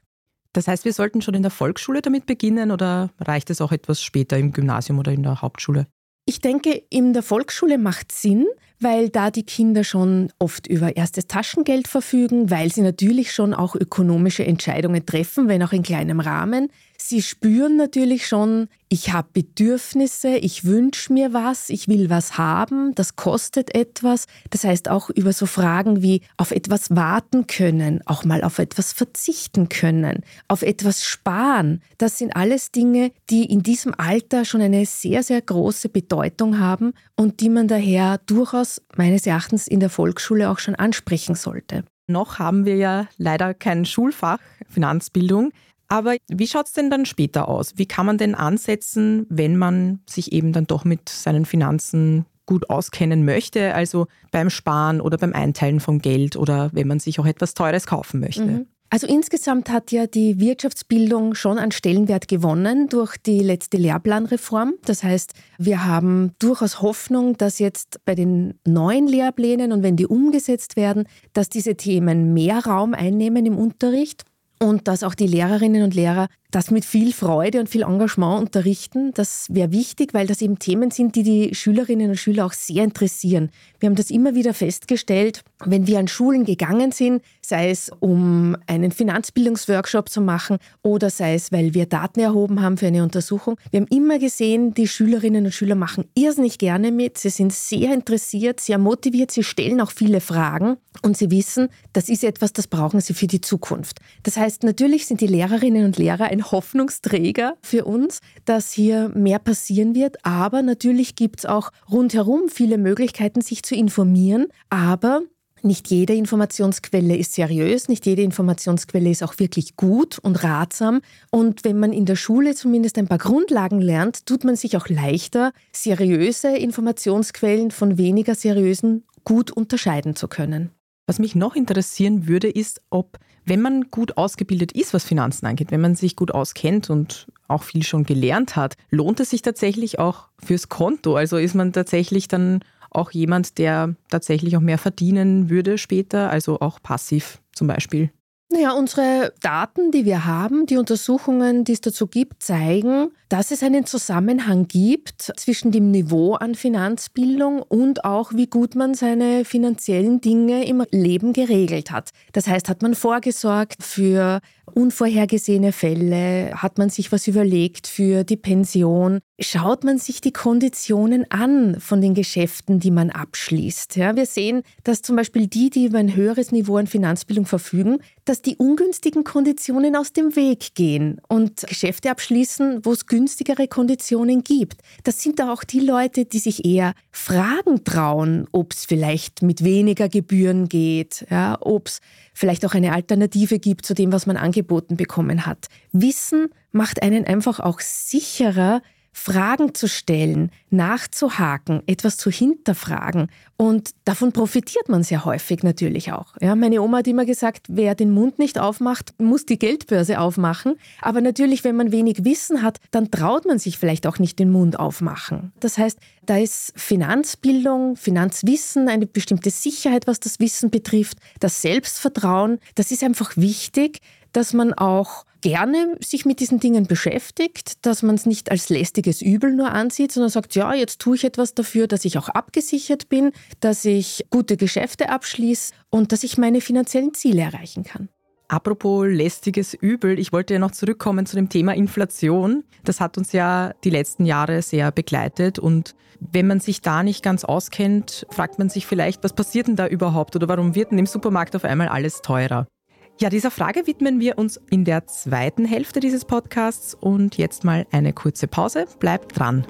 Das 0.53 0.67
heißt, 0.67 0.85
wir 0.85 0.93
sollten 0.93 1.21
schon 1.21 1.33
in 1.33 1.41
der 1.41 1.51
Volksschule 1.51 2.01
damit 2.01 2.25
beginnen 2.25 2.71
oder 2.71 3.11
reicht 3.19 3.49
es 3.49 3.59
auch 3.59 3.73
etwas 3.73 4.01
später 4.01 4.37
im 4.37 4.53
Gymnasium 4.53 4.99
oder 4.99 5.11
in 5.11 5.23
der 5.23 5.41
Hauptschule? 5.41 5.87
Ich 6.25 6.39
denke, 6.39 6.81
in 6.89 7.13
der 7.13 7.21
Volksschule 7.21 7.77
macht 7.77 8.11
Sinn, 8.11 8.47
weil 8.79 9.09
da 9.09 9.31
die 9.31 9.43
Kinder 9.43 9.83
schon 9.83 10.31
oft 10.39 10.65
über 10.65 10.95
erstes 10.95 11.27
Taschengeld 11.27 11.87
verfügen, 11.87 12.49
weil 12.49 12.71
sie 12.71 12.81
natürlich 12.81 13.31
schon 13.31 13.53
auch 13.53 13.75
ökonomische 13.75 14.45
Entscheidungen 14.45 15.05
treffen, 15.05 15.47
wenn 15.47 15.61
auch 15.61 15.73
in 15.73 15.83
kleinem 15.83 16.19
Rahmen. 16.19 16.71
Sie 17.07 17.21
spüren 17.21 17.77
natürlich 17.77 18.25
schon, 18.25 18.67
ich 18.89 19.13
habe 19.13 19.27
Bedürfnisse, 19.31 20.37
ich 20.37 20.65
wünsche 20.65 21.13
mir 21.13 21.33
was, 21.33 21.69
ich 21.69 21.87
will 21.87 22.09
was 22.09 22.39
haben, 22.39 22.95
das 22.95 23.15
kostet 23.15 23.75
etwas. 23.75 24.25
Das 24.49 24.63
heißt 24.63 24.89
auch 24.89 25.11
über 25.11 25.31
so 25.31 25.45
Fragen 25.45 26.01
wie 26.01 26.21
auf 26.35 26.49
etwas 26.49 26.95
warten 26.95 27.45
können, 27.45 28.01
auch 28.07 28.25
mal 28.25 28.43
auf 28.43 28.57
etwas 28.57 28.91
verzichten 28.91 29.69
können, 29.69 30.23
auf 30.47 30.63
etwas 30.63 31.05
sparen. 31.05 31.83
Das 31.99 32.17
sind 32.17 32.35
alles 32.35 32.71
Dinge, 32.71 33.11
die 33.29 33.45
in 33.45 33.61
diesem 33.61 33.93
Alter 33.95 34.43
schon 34.43 34.61
eine 34.61 34.87
sehr, 34.87 35.21
sehr 35.21 35.43
große 35.43 35.89
Bedeutung 35.89 36.57
haben 36.57 36.93
und 37.15 37.39
die 37.39 37.49
man 37.49 37.67
daher 37.67 38.17
durchaus 38.25 38.81
meines 38.95 39.27
Erachtens 39.27 39.67
in 39.67 39.79
der 39.79 39.91
Volksschule 39.91 40.49
auch 40.49 40.57
schon 40.57 40.73
ansprechen 40.73 41.35
sollte. 41.35 41.83
Noch 42.07 42.39
haben 42.39 42.65
wir 42.65 42.77
ja 42.77 43.07
leider 43.17 43.53
kein 43.53 43.85
Schulfach 43.85 44.39
Finanzbildung. 44.67 45.51
Aber 45.87 46.15
wie 46.27 46.47
schaut 46.47 46.67
es 46.67 46.73
denn 46.73 46.89
dann 46.89 47.05
später 47.05 47.47
aus? 47.47 47.73
Wie 47.75 47.85
kann 47.85 48.05
man 48.05 48.17
denn 48.17 48.35
ansetzen, 48.35 49.25
wenn 49.29 49.57
man 49.57 49.99
sich 50.09 50.31
eben 50.31 50.51
dann 50.51 50.65
doch 50.65 50.83
mit 50.85 51.09
seinen 51.09 51.45
Finanzen 51.45 52.25
gut 52.45 52.69
auskennen 52.69 53.25
möchte, 53.25 53.73
also 53.73 54.07
beim 54.31 54.49
Sparen 54.49 55.01
oder 55.01 55.17
beim 55.17 55.33
Einteilen 55.33 55.79
von 55.79 55.99
Geld 55.99 56.35
oder 56.35 56.69
wenn 56.73 56.87
man 56.87 56.99
sich 56.99 57.19
auch 57.19 57.25
etwas 57.25 57.53
Teures 57.53 57.87
kaufen 57.87 58.19
möchte? 58.19 58.45
Mhm. 58.45 58.65
Also 58.91 59.07
insgesamt 59.07 59.69
hat 59.69 59.91
ja 59.91 60.05
die 60.05 60.39
Wirtschaftsbildung 60.39 61.33
schon 61.33 61.57
an 61.57 61.71
Stellenwert 61.71 62.27
gewonnen 62.27 62.87
durch 62.87 63.17
die 63.17 63.39
letzte 63.39 63.77
Lehrplanreform. 63.77 64.75
Das 64.85 65.03
heißt, 65.03 65.33
wir 65.57 65.85
haben 65.85 66.33
durchaus 66.39 66.81
Hoffnung, 66.81 67.35
dass 67.35 67.59
jetzt 67.59 67.99
bei 68.05 68.13
den 68.13 68.59
neuen 68.65 69.07
Lehrplänen 69.07 69.71
und 69.71 69.81
wenn 69.81 69.97
die 69.97 70.05
umgesetzt 70.05 70.75
werden, 70.75 71.07
dass 71.33 71.49
diese 71.49 71.75
Themen 71.75 72.33
mehr 72.33 72.59
Raum 72.59 72.93
einnehmen 72.93 73.45
im 73.47 73.57
Unterricht 73.57 74.23
und 74.59 74.87
dass 74.87 75.03
auch 75.03 75.15
die 75.15 75.27
Lehrerinnen 75.27 75.83
und 75.83 75.93
Lehrer 75.93 76.27
das 76.55 76.71
mit 76.71 76.85
viel 76.85 77.11
Freude 77.11 77.59
und 77.59 77.67
viel 77.67 77.81
Engagement 77.81 78.39
unterrichten. 78.39 79.11
Das 79.13 79.47
wäre 79.49 79.73
wichtig, 79.73 80.13
weil 80.13 80.25
das 80.25 80.41
eben 80.41 80.57
Themen 80.57 80.89
sind, 80.89 81.15
die 81.17 81.23
die 81.23 81.53
Schülerinnen 81.53 82.11
und 82.11 82.15
Schüler 82.15 82.45
auch 82.45 82.53
sehr 82.53 82.85
interessieren. 82.85 83.49
Wir 83.79 83.87
haben 83.87 83.95
das 83.95 84.09
immer 84.09 84.35
wieder 84.35 84.53
festgestellt, 84.53 85.43
wenn 85.65 85.85
wir 85.85 85.99
an 85.99 86.07
Schulen 86.07 86.45
gegangen 86.45 86.93
sind, 86.93 87.21
sei 87.41 87.71
es 87.71 87.91
um 87.99 88.55
einen 88.67 88.91
Finanzbildungsworkshop 88.91 90.07
zu 90.07 90.21
machen 90.21 90.57
oder 90.81 91.09
sei 91.09 91.35
es, 91.35 91.51
weil 91.51 91.73
wir 91.73 91.87
Daten 91.87 92.21
erhoben 92.21 92.61
haben 92.61 92.77
für 92.77 92.87
eine 92.87 93.03
Untersuchung. 93.03 93.57
Wir 93.71 93.81
haben 93.81 93.87
immer 93.87 94.17
gesehen, 94.17 94.73
die 94.73 94.87
Schülerinnen 94.87 95.45
und 95.45 95.51
Schüler 95.51 95.75
machen 95.75 96.05
irrsinnig 96.15 96.57
gerne 96.57 96.93
mit. 96.93 97.17
Sie 97.17 97.31
sind 97.31 97.51
sehr 97.51 97.93
interessiert, 97.93 98.61
sehr 98.61 98.77
motiviert, 98.77 99.29
sie 99.29 99.43
stellen 99.43 99.81
auch 99.81 99.91
viele 99.91 100.21
Fragen 100.21 100.77
und 101.01 101.17
sie 101.17 101.31
wissen, 101.31 101.67
das 101.91 102.07
ist 102.07 102.23
etwas, 102.23 102.53
das 102.53 102.67
brauchen 102.67 103.01
sie 103.01 103.13
für 103.13 103.27
die 103.27 103.41
Zukunft. 103.41 103.99
Das 104.23 104.37
heißt, 104.37 104.63
natürlich 104.63 105.05
sind 105.05 105.19
die 105.19 105.27
Lehrerinnen 105.27 105.83
und 105.83 105.97
Lehrer 105.97 106.25
ein 106.25 106.44
Hoffnungsträger 106.51 107.57
für 107.61 107.85
uns, 107.85 108.19
dass 108.45 108.71
hier 108.71 109.09
mehr 109.09 109.39
passieren 109.39 109.95
wird. 109.95 110.17
Aber 110.23 110.61
natürlich 110.61 111.15
gibt 111.15 111.39
es 111.39 111.45
auch 111.45 111.71
rundherum 111.91 112.49
viele 112.49 112.77
Möglichkeiten, 112.77 113.41
sich 113.41 113.63
zu 113.63 113.75
informieren. 113.75 114.47
Aber 114.69 115.21
nicht 115.65 115.89
jede 115.89 116.13
Informationsquelle 116.13 117.17
ist 117.17 117.33
seriös, 117.33 117.87
nicht 117.87 118.05
jede 118.05 118.21
Informationsquelle 118.21 119.09
ist 119.09 119.23
auch 119.23 119.39
wirklich 119.39 119.75
gut 119.75 120.19
und 120.19 120.43
ratsam. 120.43 121.01
Und 121.31 121.63
wenn 121.63 121.79
man 121.79 121.91
in 121.91 122.05
der 122.05 122.15
Schule 122.15 122.53
zumindest 122.53 122.99
ein 122.99 123.07
paar 123.07 123.17
Grundlagen 123.17 123.81
lernt, 123.81 124.27
tut 124.27 124.43
man 124.43 124.55
sich 124.55 124.77
auch 124.77 124.87
leichter, 124.89 125.53
seriöse 125.71 126.55
Informationsquellen 126.55 127.71
von 127.71 127.97
weniger 127.97 128.35
seriösen 128.35 129.05
gut 129.23 129.49
unterscheiden 129.49 130.15
zu 130.15 130.27
können. 130.27 130.69
Was 131.07 131.19
mich 131.19 131.35
noch 131.35 131.55
interessieren 131.55 132.27
würde, 132.27 132.49
ist, 132.49 132.81
ob, 132.89 133.19
wenn 133.45 133.61
man 133.61 133.91
gut 133.91 134.17
ausgebildet 134.17 134.71
ist, 134.71 134.93
was 134.93 135.03
Finanzen 135.03 135.45
angeht, 135.45 135.69
wenn 135.69 135.81
man 135.81 135.95
sich 135.95 136.15
gut 136.15 136.31
auskennt 136.31 136.89
und 136.89 137.27
auch 137.47 137.61
viel 137.61 137.83
schon 137.83 138.05
gelernt 138.05 138.55
hat, 138.55 138.75
lohnt 138.89 139.19
es 139.19 139.29
sich 139.29 139.43
tatsächlich 139.43 139.99
auch 139.99 140.29
fürs 140.43 140.67
Konto? 140.67 141.15
Also 141.15 141.37
ist 141.37 141.53
man 141.53 141.73
tatsächlich 141.73 142.27
dann 142.27 142.61
auch 142.89 143.11
jemand, 143.11 143.59
der 143.59 143.95
tatsächlich 144.09 144.57
auch 144.57 144.61
mehr 144.61 144.79
verdienen 144.79 145.49
würde 145.49 145.77
später, 145.77 146.31
also 146.31 146.59
auch 146.59 146.81
passiv 146.81 147.39
zum 147.53 147.67
Beispiel? 147.67 148.09
Naja, 148.55 148.71
unsere 148.71 149.33
Daten, 149.41 149.91
die 149.91 150.05
wir 150.05 150.23
haben, 150.23 150.65
die 150.65 150.77
Untersuchungen, 150.77 151.65
die 151.65 151.73
es 151.73 151.81
dazu 151.81 152.07
gibt, 152.07 152.41
zeigen, 152.41 153.11
dass 153.27 153.51
es 153.51 153.61
einen 153.63 153.85
Zusammenhang 153.85 154.69
gibt 154.69 155.23
zwischen 155.35 155.73
dem 155.73 155.91
Niveau 155.91 156.35
an 156.35 156.55
Finanzbildung 156.55 157.61
und 157.61 158.05
auch, 158.05 158.31
wie 158.33 158.47
gut 158.47 158.75
man 158.75 158.93
seine 158.93 159.43
finanziellen 159.43 160.21
Dinge 160.21 160.65
im 160.65 160.85
Leben 160.89 161.33
geregelt 161.33 161.91
hat. 161.91 162.11
Das 162.31 162.47
heißt, 162.47 162.69
hat 162.69 162.81
man 162.81 162.95
vorgesorgt 162.95 163.83
für 163.83 164.39
unvorhergesehene 164.75 165.71
Fälle, 165.71 166.51
hat 166.55 166.77
man 166.77 166.89
sich 166.89 167.11
was 167.11 167.27
überlegt 167.27 167.87
für 167.87 168.23
die 168.23 168.37
Pension, 168.37 169.19
schaut 169.39 169.83
man 169.83 169.97
sich 169.97 170.21
die 170.21 170.31
Konditionen 170.33 171.25
an 171.31 171.79
von 171.79 172.01
den 172.01 172.13
Geschäften, 172.13 172.79
die 172.79 172.91
man 172.91 173.09
abschließt. 173.09 173.95
Ja, 173.95 174.15
wir 174.15 174.25
sehen, 174.25 174.63
dass 174.83 175.01
zum 175.01 175.15
Beispiel 175.15 175.47
die, 175.47 175.69
die 175.69 175.85
über 175.85 175.97
ein 175.97 176.15
höheres 176.15 176.51
Niveau 176.51 176.77
an 176.77 176.87
Finanzbildung 176.87 177.45
verfügen, 177.45 177.99
dass 178.25 178.41
die 178.41 178.57
ungünstigen 178.57 179.23
Konditionen 179.23 179.95
aus 179.95 180.13
dem 180.13 180.35
Weg 180.35 180.75
gehen 180.75 181.21
und 181.27 181.65
Geschäfte 181.67 182.11
abschließen, 182.11 182.81
wo 182.83 182.91
es 182.91 183.07
günstigere 183.07 183.67
Konditionen 183.67 184.43
gibt. 184.43 184.81
Das 185.03 185.21
sind 185.21 185.39
da 185.39 185.53
auch 185.53 185.63
die 185.63 185.79
Leute, 185.79 186.25
die 186.25 186.39
sich 186.39 186.65
eher 186.65 186.93
fragen 187.11 187.83
trauen, 187.83 188.47
ob 188.51 188.73
es 188.73 188.85
vielleicht 188.85 189.41
mit 189.41 189.63
weniger 189.63 190.09
Gebühren 190.09 190.67
geht, 190.67 191.25
ja, 191.29 191.57
ob 191.61 191.87
es 191.87 192.01
vielleicht 192.35 192.65
auch 192.65 192.75
eine 192.75 192.93
Alternative 192.93 193.57
gibt 193.57 193.85
zu 193.85 193.95
dem, 193.95 194.11
was 194.11 194.27
man 194.27 194.37
angeboten 194.37 194.97
bekommen 194.97 195.47
hat. 195.47 195.67
Wissen 195.91 196.49
macht 196.71 197.01
einen 197.01 197.25
einfach 197.25 197.59
auch 197.59 197.79
sicherer, 197.79 198.81
Fragen 199.17 199.73
zu 199.73 199.87
stellen, 199.87 200.51
nachzuhaken, 200.71 201.81
etwas 201.87 202.17
zu 202.17 202.29
hinterfragen. 202.29 203.29
Und 203.55 203.91
davon 204.03 204.33
profitiert 204.33 204.89
man 204.89 205.03
sehr 205.03 205.23
häufig 205.23 205.63
natürlich 205.63 206.11
auch. 206.11 206.35
Ja, 206.41 206.53
meine 206.53 206.81
Oma 206.81 206.97
hat 206.97 207.07
immer 207.07 207.23
gesagt, 207.23 207.67
wer 207.69 207.95
den 207.95 208.11
Mund 208.11 208.39
nicht 208.39 208.59
aufmacht, 208.59 209.13
muss 209.17 209.45
die 209.45 209.57
Geldbörse 209.57 210.19
aufmachen. 210.19 210.75
Aber 211.01 211.21
natürlich, 211.21 211.63
wenn 211.63 211.77
man 211.77 211.93
wenig 211.93 212.25
Wissen 212.25 212.61
hat, 212.61 212.81
dann 212.91 213.09
traut 213.09 213.45
man 213.45 213.57
sich 213.57 213.77
vielleicht 213.77 214.05
auch 214.05 214.19
nicht 214.19 214.37
den 214.37 214.51
Mund 214.51 214.77
aufmachen. 214.77 215.53
Das 215.61 215.77
heißt, 215.77 215.97
da 216.25 216.37
ist 216.37 216.73
Finanzbildung, 216.75 217.95
Finanzwissen, 217.95 218.89
eine 218.89 219.07
bestimmte 219.07 219.49
Sicherheit, 219.49 220.07
was 220.07 220.19
das 220.19 220.41
Wissen 220.41 220.71
betrifft, 220.71 221.19
das 221.39 221.61
Selbstvertrauen, 221.61 222.59
das 222.75 222.91
ist 222.91 223.01
einfach 223.01 223.37
wichtig, 223.37 224.01
dass 224.35 224.53
man 224.53 224.73
auch 224.73 225.25
gerne 225.41 225.95
sich 225.99 226.25
mit 226.25 226.39
diesen 226.39 226.59
Dingen 226.59 226.87
beschäftigt, 226.87 227.85
dass 227.85 228.01
man 228.03 228.15
es 228.15 228.25
nicht 228.25 228.51
als 228.51 228.69
lästiges 228.69 229.21
Übel 229.21 229.53
nur 229.53 229.71
ansieht, 229.71 230.11
sondern 230.11 230.29
sagt, 230.29 230.55
ja, 230.55 230.73
jetzt 230.73 230.99
tue 230.99 231.15
ich 231.15 231.23
etwas 231.23 231.53
dafür, 231.53 231.87
dass 231.87 232.03
ich 232.03 232.17
auch 232.17 232.29
abgesichert 232.29 233.09
bin, 233.09 233.31
dass 233.59 233.85
ich 233.85 234.25
gute 234.29 234.57
Geschäfte 234.57 235.09
abschließe 235.09 235.73
und 235.89 236.11
dass 236.11 236.23
ich 236.23 236.37
meine 236.37 236.61
finanziellen 236.61 237.13
Ziele 237.13 237.43
erreichen 237.43 237.83
kann. 237.83 238.09
Apropos 238.47 239.07
lästiges 239.07 239.73
Übel, 239.73 240.19
ich 240.19 240.31
wollte 240.31 240.53
ja 240.53 240.59
noch 240.59 240.71
zurückkommen 240.71 241.25
zu 241.25 241.35
dem 241.35 241.49
Thema 241.49 241.73
Inflation. 241.73 242.63
Das 242.83 242.99
hat 242.99 243.17
uns 243.17 243.31
ja 243.31 243.73
die 243.83 243.89
letzten 243.89 244.25
Jahre 244.25 244.61
sehr 244.61 244.91
begleitet 244.91 245.59
und 245.59 245.95
wenn 246.19 246.47
man 246.47 246.59
sich 246.59 246.81
da 246.81 247.03
nicht 247.03 247.23
ganz 247.23 247.43
auskennt, 247.43 248.25
fragt 248.29 248.59
man 248.59 248.69
sich 248.69 248.85
vielleicht, 248.85 249.23
was 249.23 249.33
passiert 249.33 249.67
denn 249.67 249.75
da 249.75 249.87
überhaupt 249.87 250.35
oder 250.35 250.47
warum 250.47 250.75
wird 250.75 250.91
denn 250.91 250.99
im 250.99 251.05
Supermarkt 251.05 251.55
auf 251.55 251.65
einmal 251.65 251.87
alles 251.87 252.21
teurer? 252.21 252.67
Ja, 253.17 253.29
dieser 253.29 253.49
Frage 253.49 253.87
widmen 253.87 254.19
wir 254.19 254.37
uns 254.37 254.59
in 254.69 254.83
der 254.83 255.07
zweiten 255.07 255.63
Hälfte 255.63 256.01
dieses 256.01 256.25
Podcasts 256.25 256.93
und 256.93 257.37
jetzt 257.37 257.63
mal 257.63 257.87
eine 257.91 258.11
kurze 258.11 258.45
Pause. 258.45 258.87
Bleibt 258.99 259.39
dran. 259.39 259.65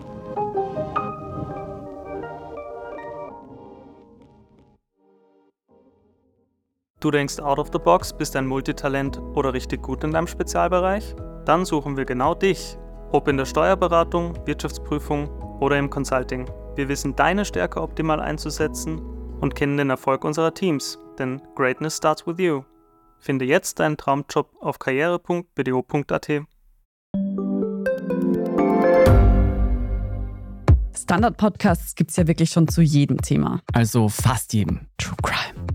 Du 6.99 7.11
denkst 7.11 7.39
out 7.39 7.59
of 7.59 7.69
the 7.71 7.77
box, 7.77 8.17
bist 8.17 8.35
ein 8.35 8.47
Multitalent 8.47 9.19
oder 9.35 9.53
richtig 9.53 9.83
gut 9.83 10.03
in 10.03 10.11
deinem 10.11 10.25
Spezialbereich? 10.25 11.15
Dann 11.45 11.65
suchen 11.65 11.97
wir 11.97 12.05
genau 12.05 12.33
dich. 12.33 12.79
Ob 13.11 13.27
in 13.27 13.37
der 13.37 13.45
Steuerberatung, 13.45 14.35
Wirtschaftsprüfung 14.47 15.29
oder 15.59 15.77
im 15.77 15.91
Consulting. 15.91 16.49
Wir 16.75 16.89
wissen 16.89 17.15
deine 17.15 17.45
Stärke 17.45 17.79
optimal 17.79 18.19
einzusetzen 18.19 18.99
und 19.39 19.53
kennen 19.53 19.77
den 19.77 19.91
Erfolg 19.91 20.25
unserer 20.25 20.51
Teams, 20.51 20.97
denn 21.19 21.39
Greatness 21.53 21.97
starts 21.97 22.25
with 22.25 22.39
you. 22.39 22.63
Finde 23.25 23.45
jetzt 23.45 23.79
deinen 23.79 23.97
Traumjob 23.97 24.51
auf 24.61 24.77
karriere.bdo.at. 24.77 26.29
Standard-Podcasts 30.95 31.95
gibt 31.95 32.11
es 32.11 32.17
ja 32.17 32.27
wirklich 32.27 32.51
schon 32.51 32.67
zu 32.67 32.83
jedem 32.83 33.19
Thema. 33.19 33.61
Also 33.73 34.09
fast 34.09 34.53
jedem. 34.53 34.81
True 34.99 35.17
Crime. 35.23 35.74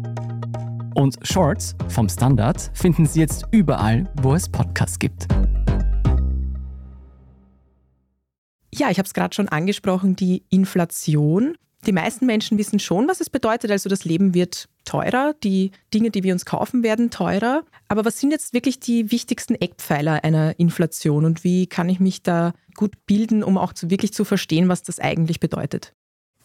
Und 0.95 1.17
Shorts 1.23 1.75
vom 1.87 2.09
Standard 2.09 2.71
finden 2.73 3.05
Sie 3.05 3.19
jetzt 3.19 3.45
überall, 3.51 4.11
wo 4.21 4.33
es 4.33 4.49
Podcasts 4.49 4.99
gibt. 4.99 5.27
Ja, 8.73 8.89
ich 8.89 8.97
habe 8.97 9.05
es 9.05 9.13
gerade 9.13 9.33
schon 9.33 9.49
angesprochen, 9.49 10.15
die 10.15 10.43
Inflation. 10.49 11.55
Die 11.85 11.91
meisten 11.91 12.25
Menschen 12.25 12.57
wissen 12.57 12.79
schon, 12.79 13.07
was 13.07 13.21
es 13.21 13.29
bedeutet. 13.29 13.71
Also 13.71 13.89
das 13.89 14.05
Leben 14.05 14.33
wird 14.33 14.69
teurer, 14.85 15.33
die 15.43 15.71
Dinge, 15.93 16.11
die 16.11 16.23
wir 16.23 16.33
uns 16.33 16.45
kaufen, 16.45 16.83
werden 16.83 17.09
teurer. 17.09 17.63
Aber 17.87 18.05
was 18.05 18.19
sind 18.19 18.31
jetzt 18.31 18.53
wirklich 18.53 18.79
die 18.79 19.11
wichtigsten 19.11 19.55
Eckpfeiler 19.55 20.23
einer 20.23 20.59
Inflation 20.59 21.25
und 21.25 21.43
wie 21.43 21.67
kann 21.67 21.89
ich 21.89 21.99
mich 21.99 22.23
da 22.23 22.53
gut 22.75 23.05
bilden, 23.05 23.43
um 23.43 23.57
auch 23.57 23.73
zu, 23.73 23.89
wirklich 23.89 24.13
zu 24.13 24.25
verstehen, 24.25 24.69
was 24.69 24.83
das 24.83 24.99
eigentlich 24.99 25.39
bedeutet? 25.39 25.93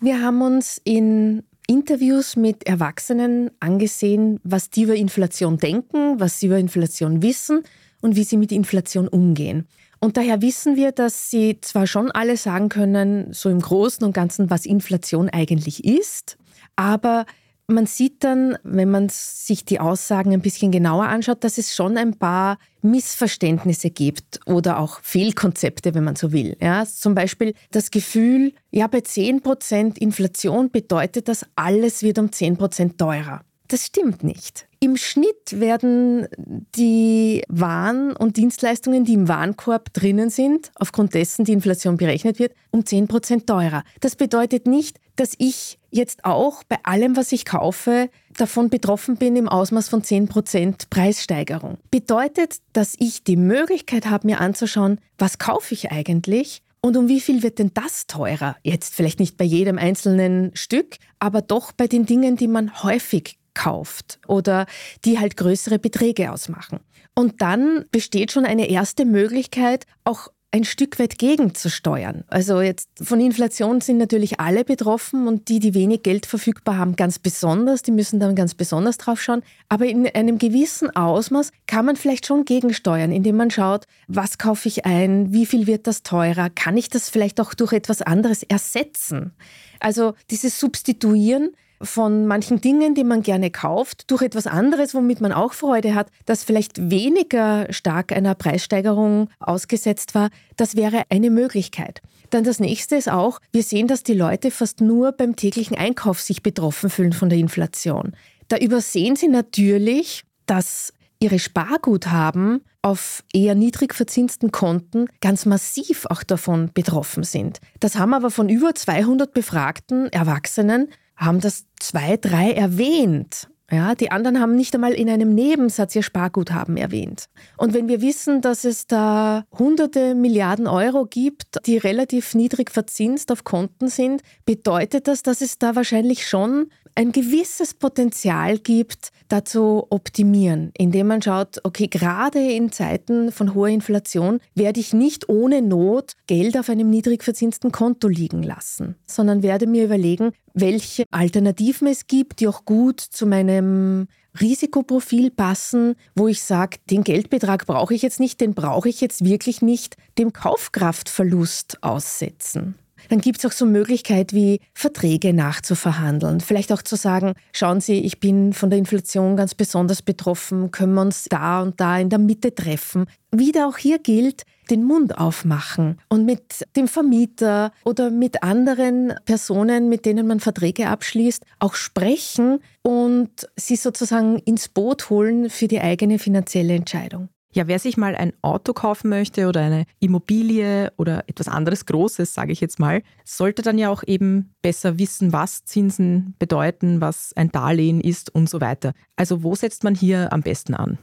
Wir 0.01 0.21
haben 0.21 0.43
uns 0.43 0.81
in 0.85 1.45
Interviews 1.67 2.37
mit 2.37 2.67
Erwachsenen 2.67 3.51
angesehen, 3.61 4.41
was 4.45 4.71
die 4.71 4.83
über 4.83 4.95
Inflation 4.95 5.59
denken, 5.59 6.21
was 6.21 6.41
sie 6.41 6.47
über 6.47 6.59
Inflation 6.59 7.23
wissen 7.23 7.65
und 8.01 8.17
wie 8.17 8.25
sie 8.25 8.37
mit 8.37 8.53
Inflation 8.53 9.09
umgehen. 9.09 9.67
Und 9.99 10.17
daher 10.17 10.43
wissen 10.43 10.77
wir, 10.77 10.93
dass 10.93 11.31
sie 11.31 11.59
zwar 11.61 11.87
schon 11.87 12.11
alle 12.11 12.37
sagen 12.37 12.69
können, 12.69 13.33
so 13.33 13.49
im 13.49 13.61
Großen 13.61 14.05
und 14.05 14.13
Ganzen, 14.13 14.51
was 14.51 14.67
Inflation 14.67 15.29
eigentlich 15.29 15.85
ist, 15.85 16.37
aber 16.77 17.27
man 17.69 17.87
sieht 17.87 18.23
dann, 18.23 18.57
wenn 18.63 18.91
man 18.91 19.09
sich 19.09 19.65
die 19.65 19.81
Aussagen 19.81 20.33
ein 20.33 20.41
bisschen 20.41 20.71
genauer 20.71 21.07
anschaut, 21.07 21.43
dass 21.43 21.59
es 21.59 21.75
schon 21.75 21.97
ein 21.97 22.17
paar 22.17 22.59
Missverständnisse 22.83 23.91
gibt 23.91 24.41
oder 24.47 24.79
auch 24.79 25.01
Fehlkonzepte, 25.03 25.95
wenn 25.95 26.05
man 26.05 26.17
so 26.17 26.33
will. 26.33 26.57
Ja, 26.61 26.85
zum 26.87 27.15
Beispiel 27.15 27.55
das 27.73 27.91
Gefühl, 27.91 28.53
ja, 28.71 28.87
bei 28.87 28.99
10% 28.99 29.99
Inflation 29.99 30.71
bedeutet 30.71 31.29
das, 31.29 31.45
alles 31.57 32.03
wird 32.03 32.19
um 32.19 32.27
10% 32.27 32.97
teurer. 32.97 33.46
Das 33.69 33.87
stimmt 33.87 34.23
nicht. 34.23 34.69
Im 34.79 34.97
Schnitt 34.97 35.59
werden 35.59 36.29
die 36.77 37.43
Waren 37.49 38.13
und 38.13 38.37
Dienstleistungen, 38.37 39.05
die 39.05 39.15
im 39.15 39.29
Warenkorb 39.29 39.93
drinnen 39.93 40.31
sind, 40.31 40.71
aufgrund 40.77 41.15
dessen 41.15 41.45
die 41.45 41.53
Inflation 41.53 41.97
berechnet 41.97 42.39
wird, 42.39 42.53
um 42.71 42.81
10% 42.81 43.47
teurer. 43.47 43.83
Das 44.01 44.17
bedeutet 44.17 44.67
nicht, 44.67 45.01
dass 45.17 45.33
ich 45.39 45.79
jetzt 45.91 46.25
auch 46.25 46.63
bei 46.65 46.79
allem, 46.83 47.17
was 47.17 47.33
ich 47.33 47.45
kaufe, 47.45 48.11
davon 48.37 48.69
betroffen 48.69 49.17
bin 49.17 49.35
im 49.35 49.49
Ausmaß 49.49 49.89
von 49.89 50.03
10% 50.03 50.89
Preissteigerung. 50.91 51.79
Bedeutet, 51.91 52.59
dass 52.75 52.95
ich 52.99 53.25
die 53.25 53.37
Möglichkeit 53.37 54.07
habe, 54.07 54.27
mir 54.27 54.41
anzuschauen, 54.41 55.01
was 55.19 55.39
kaufe 55.39 55.75
ich 55.75 55.91
eigentlich 55.91 56.63
und 56.87 56.97
um 56.97 57.09
wie 57.09 57.21
viel 57.21 57.43
wird 57.43 57.59
denn 57.59 57.73
das 57.75 58.07
teurer? 58.07 58.57
Jetzt 58.63 58.95
vielleicht 58.95 59.19
nicht 59.19 59.37
bei 59.37 59.45
jedem 59.45 59.79
einzelnen 59.79 60.55
Stück, 60.55 60.99
aber 61.19 61.43
doch 61.43 61.73
bei 61.73 61.89
den 61.89 62.07
Dingen, 62.07 62.37
die 62.37 62.47
man 62.47 62.83
häufig 62.85 63.39
kauft 63.57 64.21
oder 64.29 64.67
die 65.05 65.19
halt 65.19 65.37
größere 65.37 65.81
Beträge 65.81 66.31
ausmachen. 66.31 66.79
Und 67.15 67.41
dann 67.41 67.87
besteht 67.91 68.31
schon 68.31 68.45
eine 68.45 68.69
erste 68.69 69.05
Möglichkeit, 69.05 69.87
auch 70.05 70.29
ein 70.53 70.65
Stück 70.65 70.99
weit 70.99 71.19
gegenzusteuern. 71.19 72.25
Also 72.29 72.61
jetzt 72.61 72.89
von 73.03 73.21
Inflation 73.21 73.81
sind 73.81 73.99
natürlich 73.99 74.39
alle 74.39 74.65
betroffen 74.65 75.27
und 75.27 75.49
die, 75.49 75.59
die 75.59 75.75
wenig 75.75 76.03
Geld 76.03 76.25
verfügbar 76.25 76.79
haben, 76.79 76.97
ganz 76.97 77.19
besonders. 77.19 77.83
Die 77.83 77.91
müssen 77.91 78.21
dann 78.21 78.35
ganz 78.35 78.55
besonders 78.55 78.97
drauf 78.97 79.21
schauen. 79.21 79.43
Aber 79.69 79.87
in 79.87 80.07
einem 80.07 80.39
gewissen 80.39 80.95
Ausmaß 80.95 81.51
kann 81.67 81.85
man 81.85 81.97
vielleicht 81.97 82.27
schon 82.27 82.45
gegensteuern, 82.45 83.13
indem 83.13 83.37
man 83.37 83.51
schaut, 83.51 83.87
was 84.09 84.39
kaufe 84.39 84.69
ich 84.69 84.87
ein, 84.87 85.33
wie 85.33 85.47
viel 85.47 85.67
wird 85.67 85.87
das 85.87 86.03
teurer, 86.03 86.49
kann 86.49 86.77
ich 86.77 86.89
das 86.89 87.11
vielleicht 87.11 87.41
auch 87.41 87.53
durch 87.53 87.73
etwas 87.73 88.01
anderes 88.01 88.43
ersetzen. 88.43 89.33
Also 89.81 90.15
dieses 90.31 90.59
Substituieren 90.61 91.51
von 91.81 92.27
manchen 92.27 92.61
Dingen, 92.61 92.95
die 92.95 93.05
man 93.05 93.23
gerne 93.23 93.51
kauft, 93.51 94.11
durch 94.11 94.23
etwas 94.23 94.47
anderes, 94.47 94.95
womit 94.95 95.21
man 95.21 95.33
auch 95.33 95.53
Freude 95.53 95.95
hat, 95.95 96.09
das 96.25 96.45
vielleicht 96.45 96.91
weniger 96.91 97.73
stark 97.73 98.13
einer 98.13 98.35
Preissteigerung 98.35 99.29
ausgesetzt 99.41 100.15
war, 100.15 100.31
das 100.57 100.77
wäre 100.77 101.03
eine 101.11 101.31
Möglichkeit. 101.31 102.01
Dann 102.31 102.45
das 102.45 102.61
nächste 102.61 102.97
ist 102.97 103.11
auch, 103.11 103.41
wir 103.53 103.63
sehen, 103.63 103.87
dass 103.87 104.03
die 104.03 104.15
Leute 104.15 104.51
fast 104.51 104.81
nur 104.81 105.13
beim 105.13 105.37
täglichen 105.37 105.77
Einkauf 105.77 106.21
sich 106.21 106.43
betroffen 106.43 106.91
fühlen 106.91 107.13
von 107.13 107.29
der 107.29 107.39
Inflation. 107.39 108.13
Da 108.49 108.59
übersehen 108.59 109.17
sie 109.17 109.29
natürlich, 109.29 110.25
dass 110.47 110.93
ihre 111.19 111.39
Sparguthaben 111.39 112.63
auf 112.83 113.25
eher 113.33 113.55
niedrig 113.55 113.95
verzinsten 113.95 114.53
Konten 114.53 115.07
ganz 115.21 115.47
massiv 115.47 116.07
auch 116.07 116.23
davon 116.23 116.71
betroffen 116.73 117.25
sind. 117.25 117.59
Das 117.81 117.97
haben 117.97 118.15
aber 118.15 118.31
von 118.31 118.49
über 118.49 118.75
200 118.75 119.33
befragten 119.33 120.07
Erwachsenen 120.13 120.89
haben 121.17 121.41
das 121.41 121.65
zwei, 121.79 122.17
drei 122.17 122.53
erwähnt. 122.53 123.49
Ja, 123.71 123.97
die 123.97 124.13
anderen 124.13 124.39
haben 124.39 124.55
nicht 124.55 124.75
einmal 124.75 124.93
in 124.93 125.11
einem 125.11 125.35
Nebensatz 125.35 125.97
ihr 125.97 126.05
Sparguthaben 126.05 126.77
erwähnt. 126.77 127.29
Und 127.57 127.75
wenn 127.75 127.89
wir 127.89 128.01
wissen, 128.01 128.41
dass 128.41 128.65
es 128.65 128.87
da 128.87 129.45
hunderte 129.59 130.15
Milliarden 130.15 130.69
Euro 130.69 131.05
gibt, 131.05 131.67
die 131.67 131.77
relativ 131.77 132.37
niedrig 132.37 132.71
verzinst 132.71 133.33
auf 133.33 133.43
Konten 133.43 133.89
sind, 133.89 134.23
bedeutet 134.45 135.09
das, 135.09 135.25
dass 135.25 135.41
es 135.41 135.59
da 135.59 135.75
wahrscheinlich 135.75 136.29
schon 136.29 136.71
ein 136.97 137.13
gewisses 137.13 137.75
Potenzial 137.75 138.59
gibt, 138.59 139.11
da 139.29 139.45
zu 139.45 139.87
optimieren, 139.91 140.73
indem 140.77 141.09
man 141.09 141.21
schaut, 141.21 141.61
okay, 141.63 141.89
gerade 141.89 142.41
in 142.41 142.73
Zeiten 142.73 143.31
von 143.33 143.55
hoher 143.55 143.69
Inflation 143.69 144.41
werde 144.55 144.81
ich 144.81 144.95
nicht 144.95 145.29
ohne 145.29 145.61
Not 145.61 146.15
Geld 146.27 146.57
auf 146.57 146.71
einem 146.71 146.89
niedrig 146.89 147.23
verzinsten 147.23 147.71
Konto 147.71 148.09
liegen 148.09 148.43
lassen, 148.43 148.97
sondern 149.07 149.43
werde 149.43 149.67
mir 149.67 149.85
überlegen, 149.85 150.33
welche 150.55 151.05
Alternativen 151.11 151.87
es 151.87 152.07
gibt, 152.07 152.41
die 152.41 152.49
auch 152.49 152.65
gut 152.65 153.01
zu 153.01 153.27
meinem 153.27 154.09
Risikoprofil 154.41 155.31
passen, 155.31 155.97
wo 156.15 156.29
ich 156.29 156.43
sage, 156.43 156.79
den 156.91 157.05
Geldbetrag 157.05 157.67
brauche 157.67 157.95
ich 157.95 158.03
jetzt 158.03 158.21
nicht, 158.21 158.41
den 158.41 158.55
brauche 158.55 158.89
ich 158.89 159.03
jetzt 159.03 159.25
wirklich 159.25 159.61
nicht 159.61 159.97
dem 160.19 160.33
Kaufkraftverlust 160.33 161.83
aussetzen. 161.83 162.75
Dann 163.09 163.21
gibt 163.21 163.39
es 163.39 163.47
auch 163.47 163.53
so 163.53 163.67
Möglichkeiten 163.67 164.37
wie 164.37 164.61
Verträge 164.75 165.33
nachzuverhandeln. 165.33 166.41
Vielleicht 166.41 166.73
auch 166.73 166.83
zu 166.83 166.97
sagen, 166.97 167.35
schauen 167.53 167.81
Sie, 167.81 168.01
ich 168.01 168.21
bin 168.21 168.53
von 168.53 168.71
der 168.71 168.79
Inflation 168.79 169.37
ganz 169.37 169.55
besonders 169.55 170.03
betroffen, 170.03 170.71
können 170.71 170.95
wir 170.95 171.03
uns 171.03 171.25
da 171.25 171.63
und 171.63 171.81
da 171.81 171.99
in 171.99 172.11
der 172.11 172.19
Mitte 172.19 172.55
treffen. 172.55 173.07
Wieder 173.33 173.69
auch 173.69 173.77
hier 173.77 173.99
gilt, 173.99 174.45
den 174.71 174.85
Mund 174.85 175.19
aufmachen 175.19 175.99
und 176.09 176.25
mit 176.25 176.65
dem 176.77 176.89
Vermieter 176.89 177.73
oder 177.85 178.11
mit 178.11 178.43
anderen 178.43 179.15
Personen, 179.25 179.89
mit 179.89 180.07
denen 180.07 180.27
man 180.27 180.41
Verträge 180.41 180.89
abschließt, 180.89 181.45
auch 181.59 181.75
sprechen 181.75 182.61
und 182.83 183.31
sie 183.57 183.77
sozusagen 183.77 184.39
ins 184.41 184.69
Boot 184.69 185.11
holen 185.11 185.51
für 185.51 185.69
die 185.69 185.81
eigene 185.81 186.19
finanzielle 186.19 186.75
Entscheidung. 186.75 187.29
Ja, 187.57 187.67
wer 187.69 187.79
sich 187.79 187.97
mal 187.97 188.15
ein 188.15 188.35
Auto 188.43 188.75
kaufen 188.75 189.09
möchte 189.09 189.49
oder 189.49 189.63
eine 189.63 189.87
Immobilie 189.99 190.93
oder 190.99 191.25
etwas 191.27 191.49
anderes 191.49 191.87
Großes, 191.87 192.35
sage 192.35 192.53
ich 192.53 192.61
jetzt 192.61 192.79
mal, 192.79 193.03
sollte 193.25 193.63
dann 193.63 193.79
ja 193.79 193.89
auch 193.89 194.03
eben 194.07 194.53
besser 194.61 194.99
wissen, 194.99 195.33
was 195.33 195.65
Zinsen 195.65 196.35
bedeuten, 196.39 197.01
was 197.01 197.33
ein 197.35 197.51
Darlehen 197.51 198.03
ist 198.03 198.29
und 198.35 198.51
so 198.51 198.61
weiter. 198.61 198.93
Also 199.17 199.43
wo 199.43 199.55
setzt 199.55 199.85
man 199.85 199.95
hier 199.95 200.35
am 200.35 200.43
besten 200.43 200.75
an? 200.75 200.99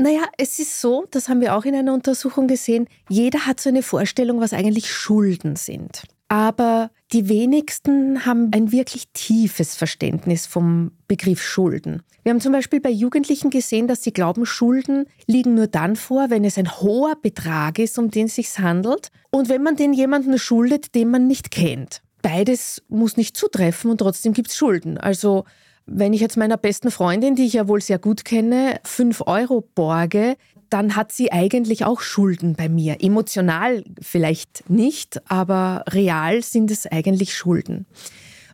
Naja, 0.00 0.22
es 0.36 0.60
ist 0.60 0.80
so, 0.80 1.06
das 1.10 1.28
haben 1.28 1.40
wir 1.40 1.56
auch 1.56 1.64
in 1.64 1.74
einer 1.74 1.92
Untersuchung 1.92 2.46
gesehen, 2.46 2.86
jeder 3.08 3.46
hat 3.46 3.58
so 3.58 3.68
eine 3.68 3.82
Vorstellung, 3.82 4.40
was 4.40 4.52
eigentlich 4.52 4.92
Schulden 4.94 5.56
sind. 5.56 6.04
Aber 6.28 6.92
die 7.12 7.28
wenigsten 7.28 8.24
haben 8.24 8.52
ein 8.52 8.70
wirklich 8.70 9.08
tiefes 9.12 9.74
Verständnis 9.74 10.46
vom 10.46 10.92
Begriff 11.08 11.42
Schulden. 11.42 12.02
Wir 12.22 12.30
haben 12.30 12.40
zum 12.40 12.52
Beispiel 12.52 12.80
bei 12.80 12.90
Jugendlichen 12.90 13.50
gesehen, 13.50 13.88
dass 13.88 14.04
sie 14.04 14.12
glauben, 14.12 14.46
Schulden 14.46 15.06
liegen 15.26 15.54
nur 15.54 15.66
dann 15.66 15.96
vor, 15.96 16.30
wenn 16.30 16.44
es 16.44 16.58
ein 16.58 16.80
hoher 16.80 17.16
Betrag 17.20 17.80
ist, 17.80 17.98
um 17.98 18.08
den 18.08 18.26
es 18.26 18.36
sich 18.36 18.56
handelt, 18.56 19.10
und 19.30 19.48
wenn 19.48 19.64
man 19.64 19.74
den 19.74 19.92
jemanden 19.92 20.38
schuldet, 20.38 20.94
den 20.94 21.10
man 21.10 21.26
nicht 21.26 21.50
kennt. 21.50 22.02
Beides 22.22 22.84
muss 22.88 23.16
nicht 23.16 23.36
zutreffen 23.36 23.90
und 23.90 23.98
trotzdem 23.98 24.32
gibt 24.32 24.50
es 24.50 24.56
Schulden. 24.56 24.96
Also 24.96 25.44
wenn 25.88 26.12
ich 26.12 26.20
jetzt 26.20 26.36
meiner 26.36 26.56
besten 26.56 26.90
Freundin, 26.90 27.34
die 27.34 27.46
ich 27.46 27.54
ja 27.54 27.66
wohl 27.66 27.80
sehr 27.80 27.98
gut 27.98 28.24
kenne, 28.24 28.80
5 28.84 29.22
Euro 29.26 29.66
borge, 29.74 30.36
dann 30.70 30.96
hat 30.96 31.12
sie 31.12 31.32
eigentlich 31.32 31.84
auch 31.84 32.00
Schulden 32.00 32.54
bei 32.54 32.68
mir. 32.68 33.02
Emotional 33.02 33.84
vielleicht 34.00 34.68
nicht, 34.68 35.20
aber 35.30 35.84
real 35.88 36.42
sind 36.42 36.70
es 36.70 36.86
eigentlich 36.86 37.34
Schulden. 37.34 37.86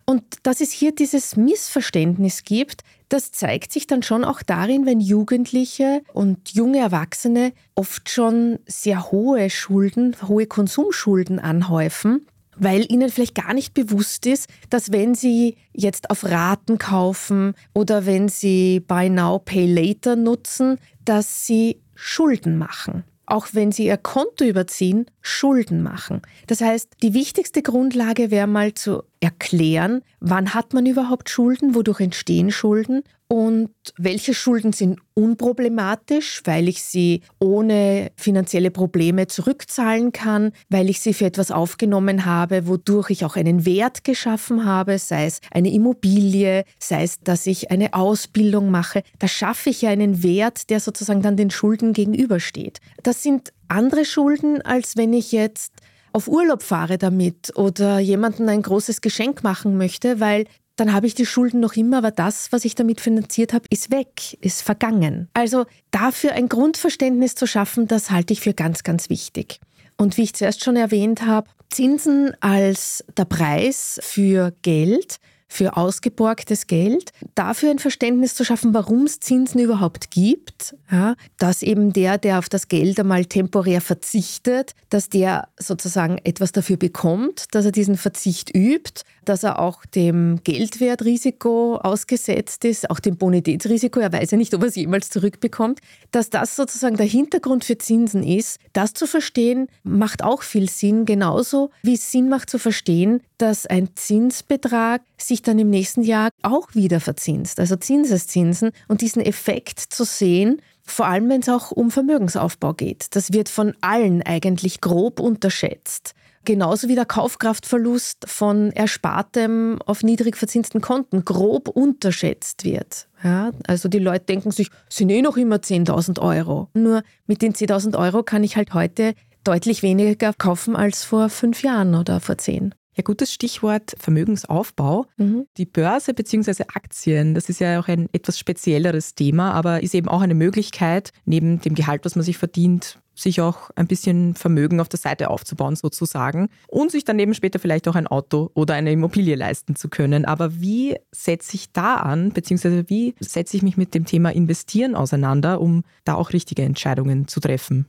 Und 0.07 0.23
dass 0.42 0.61
es 0.61 0.70
hier 0.70 0.94
dieses 0.94 1.37
Missverständnis 1.37 2.44
gibt, 2.44 2.83
das 3.09 3.33
zeigt 3.33 3.73
sich 3.73 3.87
dann 3.87 4.03
schon 4.03 4.25
auch 4.25 4.42
darin, 4.42 4.87
wenn 4.87 5.01
Jugendliche 5.01 6.03
und 6.12 6.51
junge 6.51 6.79
Erwachsene 6.79 7.53
oft 7.75 8.11
schon 8.11 8.59
sehr 8.66 9.11
hohe 9.11 9.51
Schulden, 9.51 10.16
hohe 10.29 10.47
Konsumschulden 10.47 11.38
anhäufen, 11.38 12.27
weil 12.57 12.90
ihnen 12.90 13.11
vielleicht 13.11 13.35
gar 13.35 13.55
nicht 13.55 13.75
bewusst 13.75 14.27
ist, 14.27 14.49
dass 14.71 14.93
wenn 14.93 15.14
sie 15.14 15.57
jetzt 15.73 16.11
auf 16.11 16.25
Raten 16.25 16.79
kaufen 16.79 17.55
oder 17.73 18.07
wenn 18.07 18.29
sie 18.29 18.81
Buy 18.81 19.11
Now, 19.11 19.38
Pay 19.38 19.67
Later 19.67 20.17
nutzen, 20.17 20.79
dass 21.05 21.47
sie 21.47 21.81
Schulden 21.95 22.59
machen. 22.59 23.05
Auch 23.27 23.49
wenn 23.53 23.73
sie 23.73 23.87
ihr 23.87 23.97
Konto 23.97 24.45
überziehen, 24.45 25.07
Schulden 25.23 25.83
machen. 25.83 26.21
Das 26.47 26.61
heißt, 26.61 26.90
die 27.03 27.14
wichtigste 27.14 27.62
Grundlage 27.62 28.31
wäre 28.31 28.47
mal 28.47 28.75
zu 28.75 29.03
erklären, 29.21 30.03
wann 30.21 30.53
hat 30.53 30.75
man 30.75 30.85
überhaupt 30.85 31.31
Schulden, 31.31 31.75
wodurch 31.75 32.01
entstehen 32.01 32.51
Schulden 32.51 33.03
und 33.35 33.70
welche 33.99 34.33
Schulden 34.33 34.73
sind 34.73 35.01
unproblematisch, 35.14 36.42
weil 36.44 36.68
ich 36.68 36.85
sie 36.85 37.23
ohne 37.40 38.12
finanzielle 38.14 38.70
Probleme 38.70 39.27
zurückzahlen 39.27 40.12
kann, 40.12 40.53
weil 40.68 40.88
ich 40.88 41.01
sie 41.01 41.14
für 41.14 41.25
etwas 41.25 41.51
aufgenommen 41.51 42.27
habe, 42.27 42.68
wodurch 42.68 43.11
ich 43.11 43.25
auch 43.25 43.35
einen 43.35 43.66
Wert 43.66 44.05
geschaffen 44.05 44.64
habe, 44.64 45.01
sei 45.01 45.27
es 45.27 45.40
eine 45.51 45.73
Immobilie, 45.73 46.62
sei 46.79 47.03
es, 47.03 47.18
dass 47.18 47.49
ich 47.49 47.73
eine 47.73 47.94
Ausbildung 47.94 48.70
mache. 48.70 49.03
Da 49.18 49.27
schaffe 49.27 49.70
ich 49.70 49.83
ja 49.83 49.90
einen 49.90 50.23
Wert, 50.23 50.70
der 50.70 50.79
sozusagen 50.79 51.20
dann 51.20 51.37
den 51.37 51.51
Schulden 51.51 51.92
gegenübersteht. 51.92 52.79
Das 53.03 53.25
sind 53.25 53.53
andere 53.66 54.05
Schulden, 54.05 54.62
als 54.62 54.97
wenn 54.97 55.12
ich 55.12 55.33
jetzt 55.33 55.73
auf 56.12 56.29
Urlaub 56.29 56.62
fahre 56.62 56.99
damit 56.99 57.53
oder 57.57 57.99
jemandem 57.99 58.49
ein 58.49 58.62
großes 58.62 59.01
Geschenk 59.01 59.42
machen 59.42 59.77
möchte, 59.77 60.20
weil 60.20 60.44
dann 60.77 60.93
habe 60.93 61.07
ich 61.07 61.15
die 61.15 61.27
Schulden 61.27 61.61
noch 61.61 61.75
immer, 61.75 61.99
aber 61.99 62.11
das, 62.11 62.51
was 62.53 62.65
ich 62.65 62.75
damit 62.75 63.01
finanziert 63.01 63.53
habe, 63.53 63.67
ist 63.71 63.91
weg, 63.91 64.37
ist 64.41 64.63
vergangen. 64.63 65.29
Also 65.35 65.67
dafür 65.91 66.33
ein 66.33 66.49
Grundverständnis 66.49 67.35
zu 67.35 67.47
schaffen, 67.47 67.87
das 67.87 68.11
halte 68.11 68.33
ich 68.33 68.41
für 68.41 68.55
ganz, 68.55 68.83
ganz 68.83 69.09
wichtig. 69.09 69.61
Und 69.97 70.17
wie 70.17 70.23
ich 70.23 70.35
zuerst 70.35 70.65
schon 70.65 70.77
erwähnt 70.77 71.25
habe, 71.25 71.49
Zinsen 71.71 72.33
als 72.41 73.05
der 73.17 73.25
Preis 73.25 73.99
für 74.03 74.53
Geld 74.63 75.19
für 75.55 75.77
ausgeborgtes 75.77 76.67
Geld, 76.67 77.12
dafür 77.37 77.71
ein 77.71 77.79
Verständnis 77.79 78.35
zu 78.35 78.45
schaffen, 78.45 78.75
warum 78.75 79.05
es 79.05 79.21
Zinsen 79.21 79.61
überhaupt 79.61 80.11
gibt, 80.11 80.75
ja, 80.90 81.14
dass 81.38 81.62
eben 81.62 81.93
der, 81.93 82.19
der 82.19 82.40
auf 82.40 82.49
das 82.49 82.67
Geld 82.67 82.99
einmal 82.99 83.25
temporär 83.25 83.81
verzichtet, 83.81 84.75
dass 84.90 85.09
der 85.09 85.47
sozusagen 85.57 86.19
etwas 86.25 86.51
dafür 86.51 86.77
bekommt, 86.77 87.55
dass 87.55 87.64
er 87.67 87.71
diesen 87.71 87.97
Verzicht 87.97 88.53
übt, 88.53 89.03
dass 89.25 89.45
er 89.45 89.61
auch 89.61 89.87
dem 89.87 90.40
Geldwertrisiko 90.43 91.77
ausgesetzt 91.77 92.64
ist, 92.64 92.90
auch 92.90 92.99
dem 92.99 93.17
Bonitätsrisiko, 93.17 94.01
er 94.01 94.12
weiß 94.12 94.33
ja 94.33 94.38
nicht, 94.38 94.55
ob 94.55 94.62
er 94.62 94.69
es 94.69 94.75
jemals 94.75 95.09
zurückbekommt, 95.09 95.79
dass 96.11 96.31
das 96.31 96.57
sozusagen 96.57 96.97
der 96.97 97.07
Hintergrund 97.07 97.64
für 97.64 97.79
Zinsen 97.79 98.25
ist, 98.25 98.59
das 98.73 98.93
zu 98.93 99.07
verstehen, 99.07 99.69
macht 99.85 100.25
auch 100.25 100.43
viel 100.43 100.69
Sinn, 100.69 101.05
genauso 101.05 101.71
wie 101.83 101.95
es 101.95 102.11
Sinn 102.11 102.29
macht 102.29 102.51
zu 102.51 102.59
verstehen, 102.59 103.21
dass 103.38 103.67
ein 103.67 103.90
Zinsbetrag 103.95 105.03
sich 105.17 105.43
dann 105.49 105.59
im 105.59 105.71
nächsten 105.71 106.03
Jahr 106.03 106.31
auch 106.43 106.75
wieder 106.75 107.01
verzinst, 107.01 107.61
also 107.61 107.77
Zinseszinsen 107.77 108.71
und 108.89 109.01
diesen 109.01 109.23
Effekt 109.23 109.79
zu 109.79 110.05
sehen, 110.05 110.61
vor 110.83 111.07
allem 111.07 111.29
wenn 111.29 111.41
es 111.41 111.49
auch 111.49 111.71
um 111.71 111.91
Vermögensaufbau 111.91 112.75
geht. 112.75 113.15
Das 113.17 113.33
wird 113.33 113.49
von 113.49 113.75
allen 113.81 114.23
eigentlich 114.23 114.81
grob 114.81 115.21
unterschätzt. 115.21 116.15
Genauso 116.45 116.89
wie 116.89 116.95
der 116.95 117.07
Kaufkraftverlust 117.07 118.27
von 118.27 118.71
Erspartem 118.73 119.79
auf 119.87 120.03
niedrig 120.03 120.37
verzinsten 120.37 120.83
Konten 120.83 121.25
grob 121.25 121.69
unterschätzt 121.69 122.65
wird. 122.65 123.09
Ja, 123.23 123.53
also 123.67 123.89
die 123.89 123.99
Leute 123.99 124.27
denken 124.27 124.51
sich, 124.51 124.69
sind 124.91 125.09
eh 125.09 125.23
noch 125.23 125.39
immer 125.39 125.57
10.000 125.57 126.21
Euro. 126.21 126.69
Nur 126.75 127.03
mit 127.27 127.41
den 127.41 127.55
10.000 127.55 127.99
Euro 127.99 128.23
kann 128.23 128.45
ich 128.45 128.57
halt 128.57 128.75
heute 128.75 129.15
deutlich 129.43 129.83
weniger 129.83 130.35
kaufen 130.35 130.77
als 130.77 131.05
vor 131.05 131.31
fünf 131.31 131.63
Jahren 131.63 131.95
oder 131.95 132.21
vor 132.21 132.37
zehn. 132.37 132.75
Ja, 132.97 133.03
gutes 133.03 133.33
Stichwort 133.33 133.95
Vermögensaufbau. 133.99 135.07
Mhm. 135.17 135.47
Die 135.57 135.67
Börse 135.67 136.15
bzw. 136.15 136.65
Aktien, 136.75 137.35
das 137.35 137.49
ist 137.49 137.61
ja 137.61 137.81
auch 137.81 137.89
ein 137.89 138.09
etwas 138.13 138.39
spezielleres 138.39 139.15
Thema, 139.15 139.53
aber 139.53 139.83
ist 139.83 139.95
eben 139.95 140.09
auch 140.09 140.21
eine 140.21 140.35
Möglichkeit, 140.35 141.11
neben 141.25 141.61
dem 141.61 141.75
Gehalt, 141.75 142.05
was 142.05 142.15
man 142.15 142.25
sich 142.25 142.39
verdient, 142.39 143.01
sich 143.15 143.41
auch 143.41 143.71
ein 143.75 143.87
bisschen 143.87 144.35
Vermögen 144.35 144.81
auf 144.81 144.89
der 144.89 144.99
Seite 144.99 145.31
aufzubauen 145.31 145.77
sozusagen 145.77 146.49
und 146.69 146.91
sich 146.91 147.05
daneben 147.05 147.35
später 147.35 147.59
vielleicht 147.59 147.89
auch 147.89 147.95
ein 147.95 148.07
Auto 148.07 148.51
oder 148.55 148.75
eine 148.75 148.93
Immobilie 148.93 149.37
leisten 149.37 149.77
zu 149.77 149.89
können. 149.89 150.25
Aber 150.25 150.61
wie 150.61 150.97
setze 151.13 151.55
ich 151.55 151.73
da 151.73 151.97
an, 151.97 152.33
beziehungsweise 152.33 152.89
wie 152.89 153.15
setze 153.21 153.57
ich 153.57 153.63
mich 153.63 153.77
mit 153.77 153.95
dem 153.95 154.05
Thema 154.05 154.31
Investieren 154.31 154.95
auseinander, 154.95 155.61
um 155.61 155.85
da 156.05 156.15
auch 156.15 156.33
richtige 156.33 156.63
Entscheidungen 156.63 157.29
zu 157.29 157.41
treffen? 157.41 157.87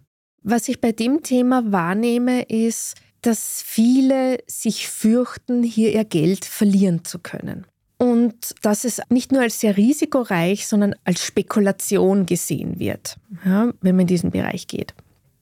Was 0.48 0.68
ich 0.68 0.80
bei 0.80 0.92
dem 0.92 1.24
Thema 1.24 1.72
wahrnehme, 1.72 2.44
ist, 2.44 2.94
dass 3.26 3.64
viele 3.66 4.38
sich 4.48 4.88
fürchten, 4.88 5.64
hier 5.64 5.94
ihr 5.94 6.06
Geld 6.06 6.46
verlieren 6.46 7.04
zu 7.06 7.20
können. 7.20 7.66
Und 7.98 8.54
dass 8.62 8.84
es 8.84 9.02
nicht 9.10 9.32
nur 9.32 9.42
als 9.42 9.62
sehr 9.62 9.78
risikoreich, 9.78 10.68
sondern 10.68 10.96
als 11.06 11.24
Spekulation 11.24 12.26
gesehen 12.26 12.78
wird, 12.78 13.18
ja, 13.46 13.72
wenn 13.82 13.96
man 13.96 14.02
in 14.02 14.08
diesen 14.08 14.32
Bereich 14.32 14.68
geht. 14.68 14.94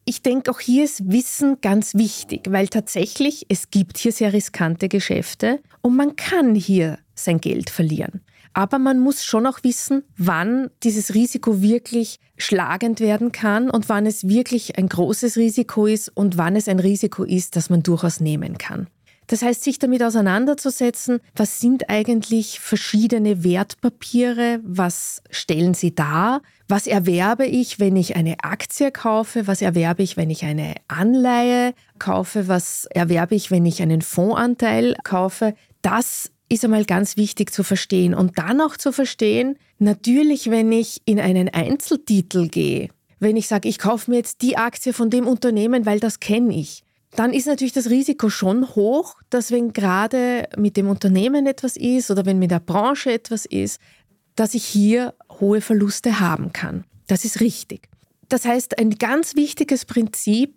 Ich 0.06 0.22
denke, 0.22 0.52
auch 0.52 0.60
hier 0.60 0.84
ist 0.84 1.12
Wissen 1.12 1.60
ganz 1.62 1.96
wichtig, 1.96 2.42
weil 2.50 2.68
tatsächlich 2.68 3.46
es 3.50 3.72
gibt 3.72 3.98
hier 3.98 4.12
sehr 4.12 4.34
riskante 4.34 4.88
Geschäfte 4.88 5.60
und 5.82 5.96
man 5.96 6.16
kann 6.16 6.56
hier 6.56 7.00
sein 7.16 7.40
Geld 7.40 7.70
verlieren. 7.70 8.22
Aber 8.54 8.80
man 8.80 9.00
muss 9.00 9.24
schon 9.24 9.48
auch 9.48 9.64
wissen, 9.64 10.04
wann 10.18 10.70
dieses 10.84 11.14
Risiko 11.14 11.62
wirklich 11.62 12.20
schlagend 12.38 13.00
werden 13.00 13.32
kann 13.32 13.70
und 13.70 13.90
wann 13.90 14.06
es 14.06 14.28
wirklich 14.28 14.78
ein 14.78 14.88
großes 14.88 15.38
Risiko 15.38 15.88
ist 15.88 16.10
und 16.16 16.38
wann 16.38 16.56
es 16.56 16.68
ein 16.68 16.80
Risiko 16.80 17.24
ist, 17.24 17.56
das 17.56 17.70
man 17.70 17.84
durchaus 17.84 18.20
nehmen 18.20 18.58
kann. 18.58 18.88
Das 19.28 19.42
heißt, 19.42 19.64
sich 19.64 19.80
damit 19.80 20.04
auseinanderzusetzen, 20.04 21.20
was 21.36 21.60
sind 21.60 21.90
eigentlich 21.90 22.60
verschiedene 22.60 23.44
Wertpapiere, 23.44 24.60
was 24.64 25.24
stellen 25.30 25.74
sie 25.74 25.96
dar, 25.96 26.42
was 26.68 26.88
erwerbe 26.88 27.46
ich, 27.46 27.80
wenn 27.80 27.96
ich 27.96 28.16
eine 28.16 28.44
Aktie 28.44 28.92
kaufe, 28.92 29.48
was 29.48 29.62
erwerbe 29.62 30.04
ich, 30.04 30.18
wenn 30.18 30.30
ich 30.30 30.44
eine 30.44 30.76
Anleihe 30.88 31.74
kaufe, 32.00 32.48
was 32.48 32.86
erwerbe 32.86 33.36
ich, 33.36 33.50
wenn 33.50 33.66
ich 33.66 33.82
einen 33.82 34.02
Fondsanteil 34.02 34.96
kaufe, 35.04 35.56
das 35.82 36.33
ist 36.54 36.64
einmal 36.64 36.86
ganz 36.86 37.18
wichtig 37.18 37.52
zu 37.52 37.64
verstehen. 37.64 38.14
Und 38.14 38.38
dann 38.38 38.62
auch 38.62 38.78
zu 38.78 38.92
verstehen, 38.92 39.58
natürlich, 39.80 40.50
wenn 40.50 40.72
ich 40.72 41.02
in 41.06 41.20
einen 41.20 41.50
Einzeltitel 41.50 42.48
gehe, 42.48 42.90
wenn 43.20 43.38
ich 43.38 43.48
sage, 43.48 43.68
ich 43.70 43.80
kaufe 43.80 44.12
mir 44.12 44.18
jetzt 44.18 44.42
die 44.42 44.58
Aktie 44.58 44.94
von 44.94 45.10
dem 45.10 45.28
Unternehmen, 45.28 45.86
weil 45.86 46.00
das 46.00 46.20
kenne 46.20 46.56
ich, 46.56 46.84
dann 47.16 47.34
ist 47.34 47.48
natürlich 47.48 47.74
das 47.74 47.90
Risiko 47.90 48.30
schon 48.30 48.76
hoch, 48.76 49.16
dass 49.30 49.52
wenn 49.52 49.74
gerade 49.74 50.48
mit 50.58 50.78
dem 50.78 50.90
Unternehmen 50.90 51.46
etwas 51.46 51.78
ist 51.78 52.10
oder 52.12 52.26
wenn 52.26 52.40
mit 52.40 52.52
der 52.52 52.60
Branche 52.60 53.12
etwas 53.12 53.46
ist, 53.46 53.80
dass 54.36 54.54
ich 54.54 54.66
hier 54.66 55.14
hohe 55.40 55.62
Verluste 55.62 56.20
haben 56.20 56.54
kann. 56.54 56.86
Das 57.08 57.24
ist 57.24 57.40
richtig. 57.40 57.88
Das 58.30 58.46
heißt, 58.46 58.80
ein 58.80 58.92
ganz 58.92 59.36
wichtiges 59.36 59.86
Prinzip 59.86 60.56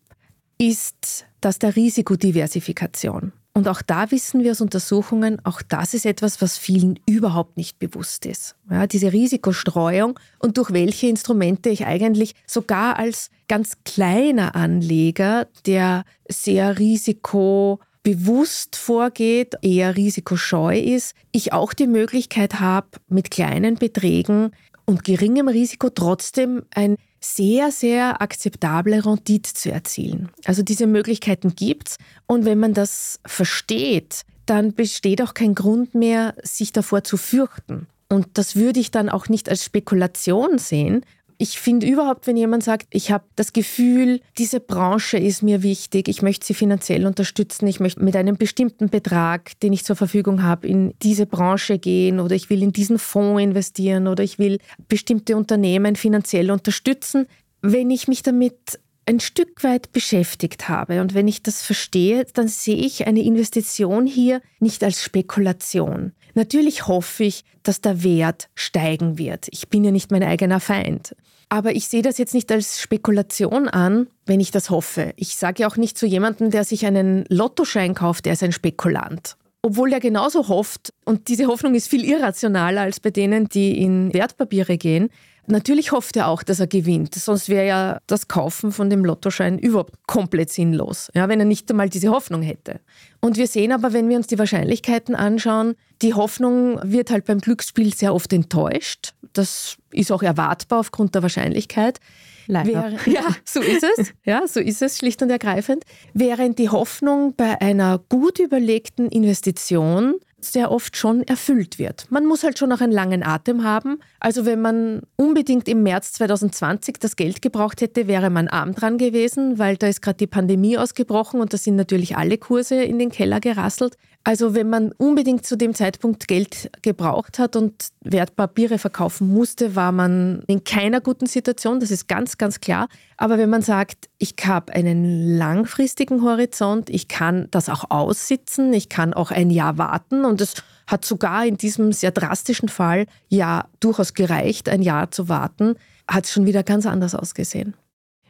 ist 0.58 1.26
das 1.40 1.58
der 1.58 1.76
Risikodiversifikation. 1.76 3.32
Und 3.56 3.68
auch 3.68 3.80
da 3.80 4.10
wissen 4.10 4.44
wir 4.44 4.50
aus 4.50 4.60
Untersuchungen, 4.60 5.38
auch 5.42 5.62
das 5.62 5.94
ist 5.94 6.04
etwas, 6.04 6.42
was 6.42 6.58
vielen 6.58 7.00
überhaupt 7.06 7.56
nicht 7.56 7.78
bewusst 7.78 8.26
ist. 8.26 8.54
Ja, 8.70 8.86
diese 8.86 9.14
Risikostreuung 9.14 10.18
und 10.38 10.58
durch 10.58 10.74
welche 10.74 11.06
Instrumente 11.06 11.70
ich 11.70 11.86
eigentlich 11.86 12.34
sogar 12.46 12.98
als 12.98 13.30
ganz 13.48 13.78
kleiner 13.86 14.54
Anleger, 14.56 15.46
der 15.64 16.04
sehr 16.28 16.78
risikobewusst 16.78 18.76
vorgeht, 18.76 19.54
eher 19.62 19.96
risikoscheu 19.96 20.78
ist, 20.78 21.14
ich 21.32 21.54
auch 21.54 21.72
die 21.72 21.86
Möglichkeit 21.86 22.60
habe, 22.60 22.88
mit 23.08 23.30
kleinen 23.30 23.76
Beträgen 23.76 24.50
und 24.86 25.04
geringem 25.04 25.48
Risiko 25.48 25.90
trotzdem 25.90 26.62
ein 26.74 26.96
sehr, 27.20 27.72
sehr 27.72 28.22
akzeptable 28.22 29.04
Rendite 29.04 29.52
zu 29.52 29.70
erzielen. 29.70 30.30
Also 30.44 30.62
diese 30.62 30.86
Möglichkeiten 30.86 31.54
gibt's 31.54 31.98
und 32.26 32.44
wenn 32.44 32.58
man 32.58 32.72
das 32.72 33.20
versteht, 33.26 34.22
dann 34.46 34.74
besteht 34.74 35.20
auch 35.20 35.34
kein 35.34 35.54
Grund 35.54 35.94
mehr, 35.94 36.34
sich 36.42 36.72
davor 36.72 37.02
zu 37.02 37.16
fürchten. 37.16 37.88
Und 38.08 38.28
das 38.34 38.54
würde 38.54 38.78
ich 38.78 38.92
dann 38.92 39.08
auch 39.08 39.28
nicht 39.28 39.48
als 39.48 39.64
Spekulation 39.64 40.58
sehen, 40.58 41.04
ich 41.38 41.58
finde 41.58 41.86
überhaupt, 41.86 42.26
wenn 42.26 42.36
jemand 42.36 42.64
sagt, 42.64 42.86
ich 42.90 43.10
habe 43.10 43.24
das 43.36 43.52
Gefühl, 43.52 44.20
diese 44.38 44.60
Branche 44.60 45.18
ist 45.18 45.42
mir 45.42 45.62
wichtig, 45.62 46.08
ich 46.08 46.22
möchte 46.22 46.46
sie 46.46 46.54
finanziell 46.54 47.06
unterstützen, 47.06 47.66
ich 47.66 47.80
möchte 47.80 48.02
mit 48.02 48.16
einem 48.16 48.36
bestimmten 48.36 48.88
Betrag, 48.88 49.58
den 49.60 49.72
ich 49.72 49.84
zur 49.84 49.96
Verfügung 49.96 50.42
habe, 50.42 50.66
in 50.66 50.94
diese 51.02 51.26
Branche 51.26 51.78
gehen 51.78 52.20
oder 52.20 52.34
ich 52.34 52.48
will 52.48 52.62
in 52.62 52.72
diesen 52.72 52.98
Fonds 52.98 53.42
investieren 53.42 54.08
oder 54.08 54.24
ich 54.24 54.38
will 54.38 54.58
bestimmte 54.88 55.36
Unternehmen 55.36 55.96
finanziell 55.96 56.50
unterstützen. 56.50 57.26
Wenn 57.60 57.90
ich 57.90 58.08
mich 58.08 58.22
damit 58.22 58.78
ein 59.06 59.20
Stück 59.20 59.62
weit 59.62 59.92
beschäftigt 59.92 60.68
habe 60.68 61.00
und 61.00 61.14
wenn 61.14 61.28
ich 61.28 61.42
das 61.42 61.62
verstehe, 61.62 62.26
dann 62.34 62.48
sehe 62.48 62.76
ich 62.76 63.06
eine 63.06 63.22
Investition 63.22 64.06
hier 64.06 64.42
nicht 64.58 64.82
als 64.82 65.02
Spekulation. 65.02 66.12
Natürlich 66.36 66.86
hoffe 66.86 67.24
ich, 67.24 67.44
dass 67.62 67.80
der 67.80 68.04
Wert 68.04 68.50
steigen 68.54 69.16
wird. 69.16 69.46
Ich 69.50 69.68
bin 69.68 69.82
ja 69.84 69.90
nicht 69.90 70.12
mein 70.12 70.22
eigener 70.22 70.60
Feind. 70.60 71.16
Aber 71.48 71.74
ich 71.74 71.88
sehe 71.88 72.02
das 72.02 72.18
jetzt 72.18 72.34
nicht 72.34 72.52
als 72.52 72.78
Spekulation 72.78 73.68
an, 73.68 74.08
wenn 74.26 74.40
ich 74.40 74.50
das 74.50 74.68
hoffe. 74.68 75.14
Ich 75.16 75.36
sage 75.36 75.62
ja 75.62 75.68
auch 75.68 75.78
nicht 75.78 75.96
zu 75.96 76.06
jemandem, 76.06 76.50
der 76.50 76.64
sich 76.64 76.84
einen 76.84 77.24
Lottoschein 77.30 77.94
kauft, 77.94 78.26
der 78.26 78.34
ist 78.34 78.42
ein 78.42 78.52
Spekulant. 78.52 79.36
Obwohl 79.62 79.92
er 79.94 80.00
genauso 80.00 80.48
hofft, 80.48 80.92
und 81.06 81.28
diese 81.28 81.46
Hoffnung 81.46 81.74
ist 81.74 81.88
viel 81.88 82.04
irrationaler 82.04 82.82
als 82.82 83.00
bei 83.00 83.10
denen, 83.10 83.48
die 83.48 83.80
in 83.80 84.12
Wertpapiere 84.12 84.76
gehen, 84.76 85.08
Natürlich 85.48 85.92
hofft 85.92 86.16
er 86.16 86.26
auch, 86.26 86.42
dass 86.42 86.58
er 86.58 86.66
gewinnt, 86.66 87.14
sonst 87.14 87.48
wäre 87.48 87.66
ja 87.66 87.98
das 88.08 88.26
Kaufen 88.26 88.72
von 88.72 88.90
dem 88.90 89.04
Lottoschein 89.04 89.58
überhaupt 89.58 89.94
komplett 90.06 90.50
sinnlos, 90.50 91.08
ja, 91.14 91.28
wenn 91.28 91.38
er 91.38 91.46
nicht 91.46 91.70
einmal 91.70 91.88
diese 91.88 92.10
Hoffnung 92.10 92.42
hätte. 92.42 92.80
Und 93.20 93.36
wir 93.36 93.46
sehen 93.46 93.70
aber, 93.70 93.92
wenn 93.92 94.08
wir 94.08 94.16
uns 94.16 94.26
die 94.26 94.38
Wahrscheinlichkeiten 94.38 95.14
anschauen, 95.14 95.76
die 96.02 96.14
Hoffnung 96.14 96.80
wird 96.82 97.10
halt 97.10 97.24
beim 97.24 97.40
Glücksspiel 97.40 97.94
sehr 97.94 98.14
oft 98.14 98.32
enttäuscht. 98.32 99.14
Das 99.32 99.76
ist 99.90 100.12
auch 100.12 100.22
erwartbar 100.22 100.80
aufgrund 100.80 101.14
der 101.14 101.22
Wahrscheinlichkeit. 101.22 102.00
Leider. 102.46 102.68
Während, 102.68 103.06
ja, 103.06 103.26
so 103.44 103.60
ist 103.60 103.84
es. 103.96 104.12
Ja, 104.24 104.46
so 104.46 104.60
ist 104.60 104.82
es 104.82 104.98
schlicht 104.98 105.22
und 105.22 105.30
ergreifend. 105.30 105.84
Während 106.14 106.58
die 106.58 106.70
Hoffnung 106.70 107.34
bei 107.36 107.60
einer 107.60 107.98
gut 108.08 108.38
überlegten 108.38 109.08
Investition 109.08 110.14
sehr 110.38 110.70
oft 110.70 110.96
schon 110.96 111.22
erfüllt 111.22 111.78
wird. 111.78 112.06
Man 112.10 112.26
muss 112.26 112.44
halt 112.44 112.58
schon 112.58 112.68
noch 112.68 112.80
einen 112.80 112.92
langen 112.92 113.22
Atem 113.24 113.64
haben. 113.64 113.98
Also 114.20 114.44
wenn 114.44 114.60
man 114.60 115.02
unbedingt 115.16 115.66
im 115.66 115.82
März 115.82 116.12
2020 116.12 116.98
das 117.00 117.16
Geld 117.16 117.42
gebraucht 117.42 117.80
hätte, 117.80 118.06
wäre 118.06 118.30
man 118.30 118.46
arm 118.48 118.74
dran 118.74 118.98
gewesen, 118.98 119.58
weil 119.58 119.76
da 119.76 119.88
ist 119.88 120.02
gerade 120.02 120.18
die 120.18 120.26
Pandemie 120.26 120.78
ausgebrochen 120.78 121.40
und 121.40 121.52
da 121.52 121.58
sind 121.58 121.76
natürlich 121.76 122.16
alle 122.16 122.38
Kurse 122.38 122.76
in 122.76 122.98
den 122.98 123.10
Keller 123.10 123.40
gerasselt. 123.40 123.96
Also 124.26 124.56
wenn 124.56 124.68
man 124.68 124.90
unbedingt 124.90 125.46
zu 125.46 125.56
dem 125.56 125.72
Zeitpunkt 125.72 126.26
Geld 126.26 126.68
gebraucht 126.82 127.38
hat 127.38 127.54
und 127.54 127.90
Wertpapiere 128.00 128.76
verkaufen 128.76 129.32
musste, 129.32 129.76
war 129.76 129.92
man 129.92 130.42
in 130.48 130.64
keiner 130.64 131.00
guten 131.00 131.26
Situation, 131.26 131.78
das 131.78 131.92
ist 131.92 132.08
ganz, 132.08 132.36
ganz 132.36 132.58
klar. 132.58 132.88
Aber 133.16 133.38
wenn 133.38 133.48
man 133.48 133.62
sagt, 133.62 134.08
ich 134.18 134.34
habe 134.44 134.72
einen 134.72 135.38
langfristigen 135.38 136.24
Horizont, 136.24 136.90
ich 136.90 137.06
kann 137.06 137.46
das 137.52 137.68
auch 137.68 137.88
aussitzen, 137.92 138.72
ich 138.72 138.88
kann 138.88 139.14
auch 139.14 139.30
ein 139.30 139.48
Jahr 139.48 139.78
warten 139.78 140.24
und 140.24 140.40
es 140.40 140.54
hat 140.88 141.04
sogar 141.04 141.46
in 141.46 141.56
diesem 141.56 141.92
sehr 141.92 142.10
drastischen 142.10 142.68
Fall 142.68 143.06
ja 143.28 143.68
durchaus 143.78 144.12
gereicht, 144.12 144.68
ein 144.68 144.82
Jahr 144.82 145.12
zu 145.12 145.28
warten, 145.28 145.76
hat 146.08 146.24
es 146.24 146.32
schon 146.32 146.46
wieder 146.46 146.64
ganz 146.64 146.84
anders 146.84 147.14
ausgesehen. 147.14 147.76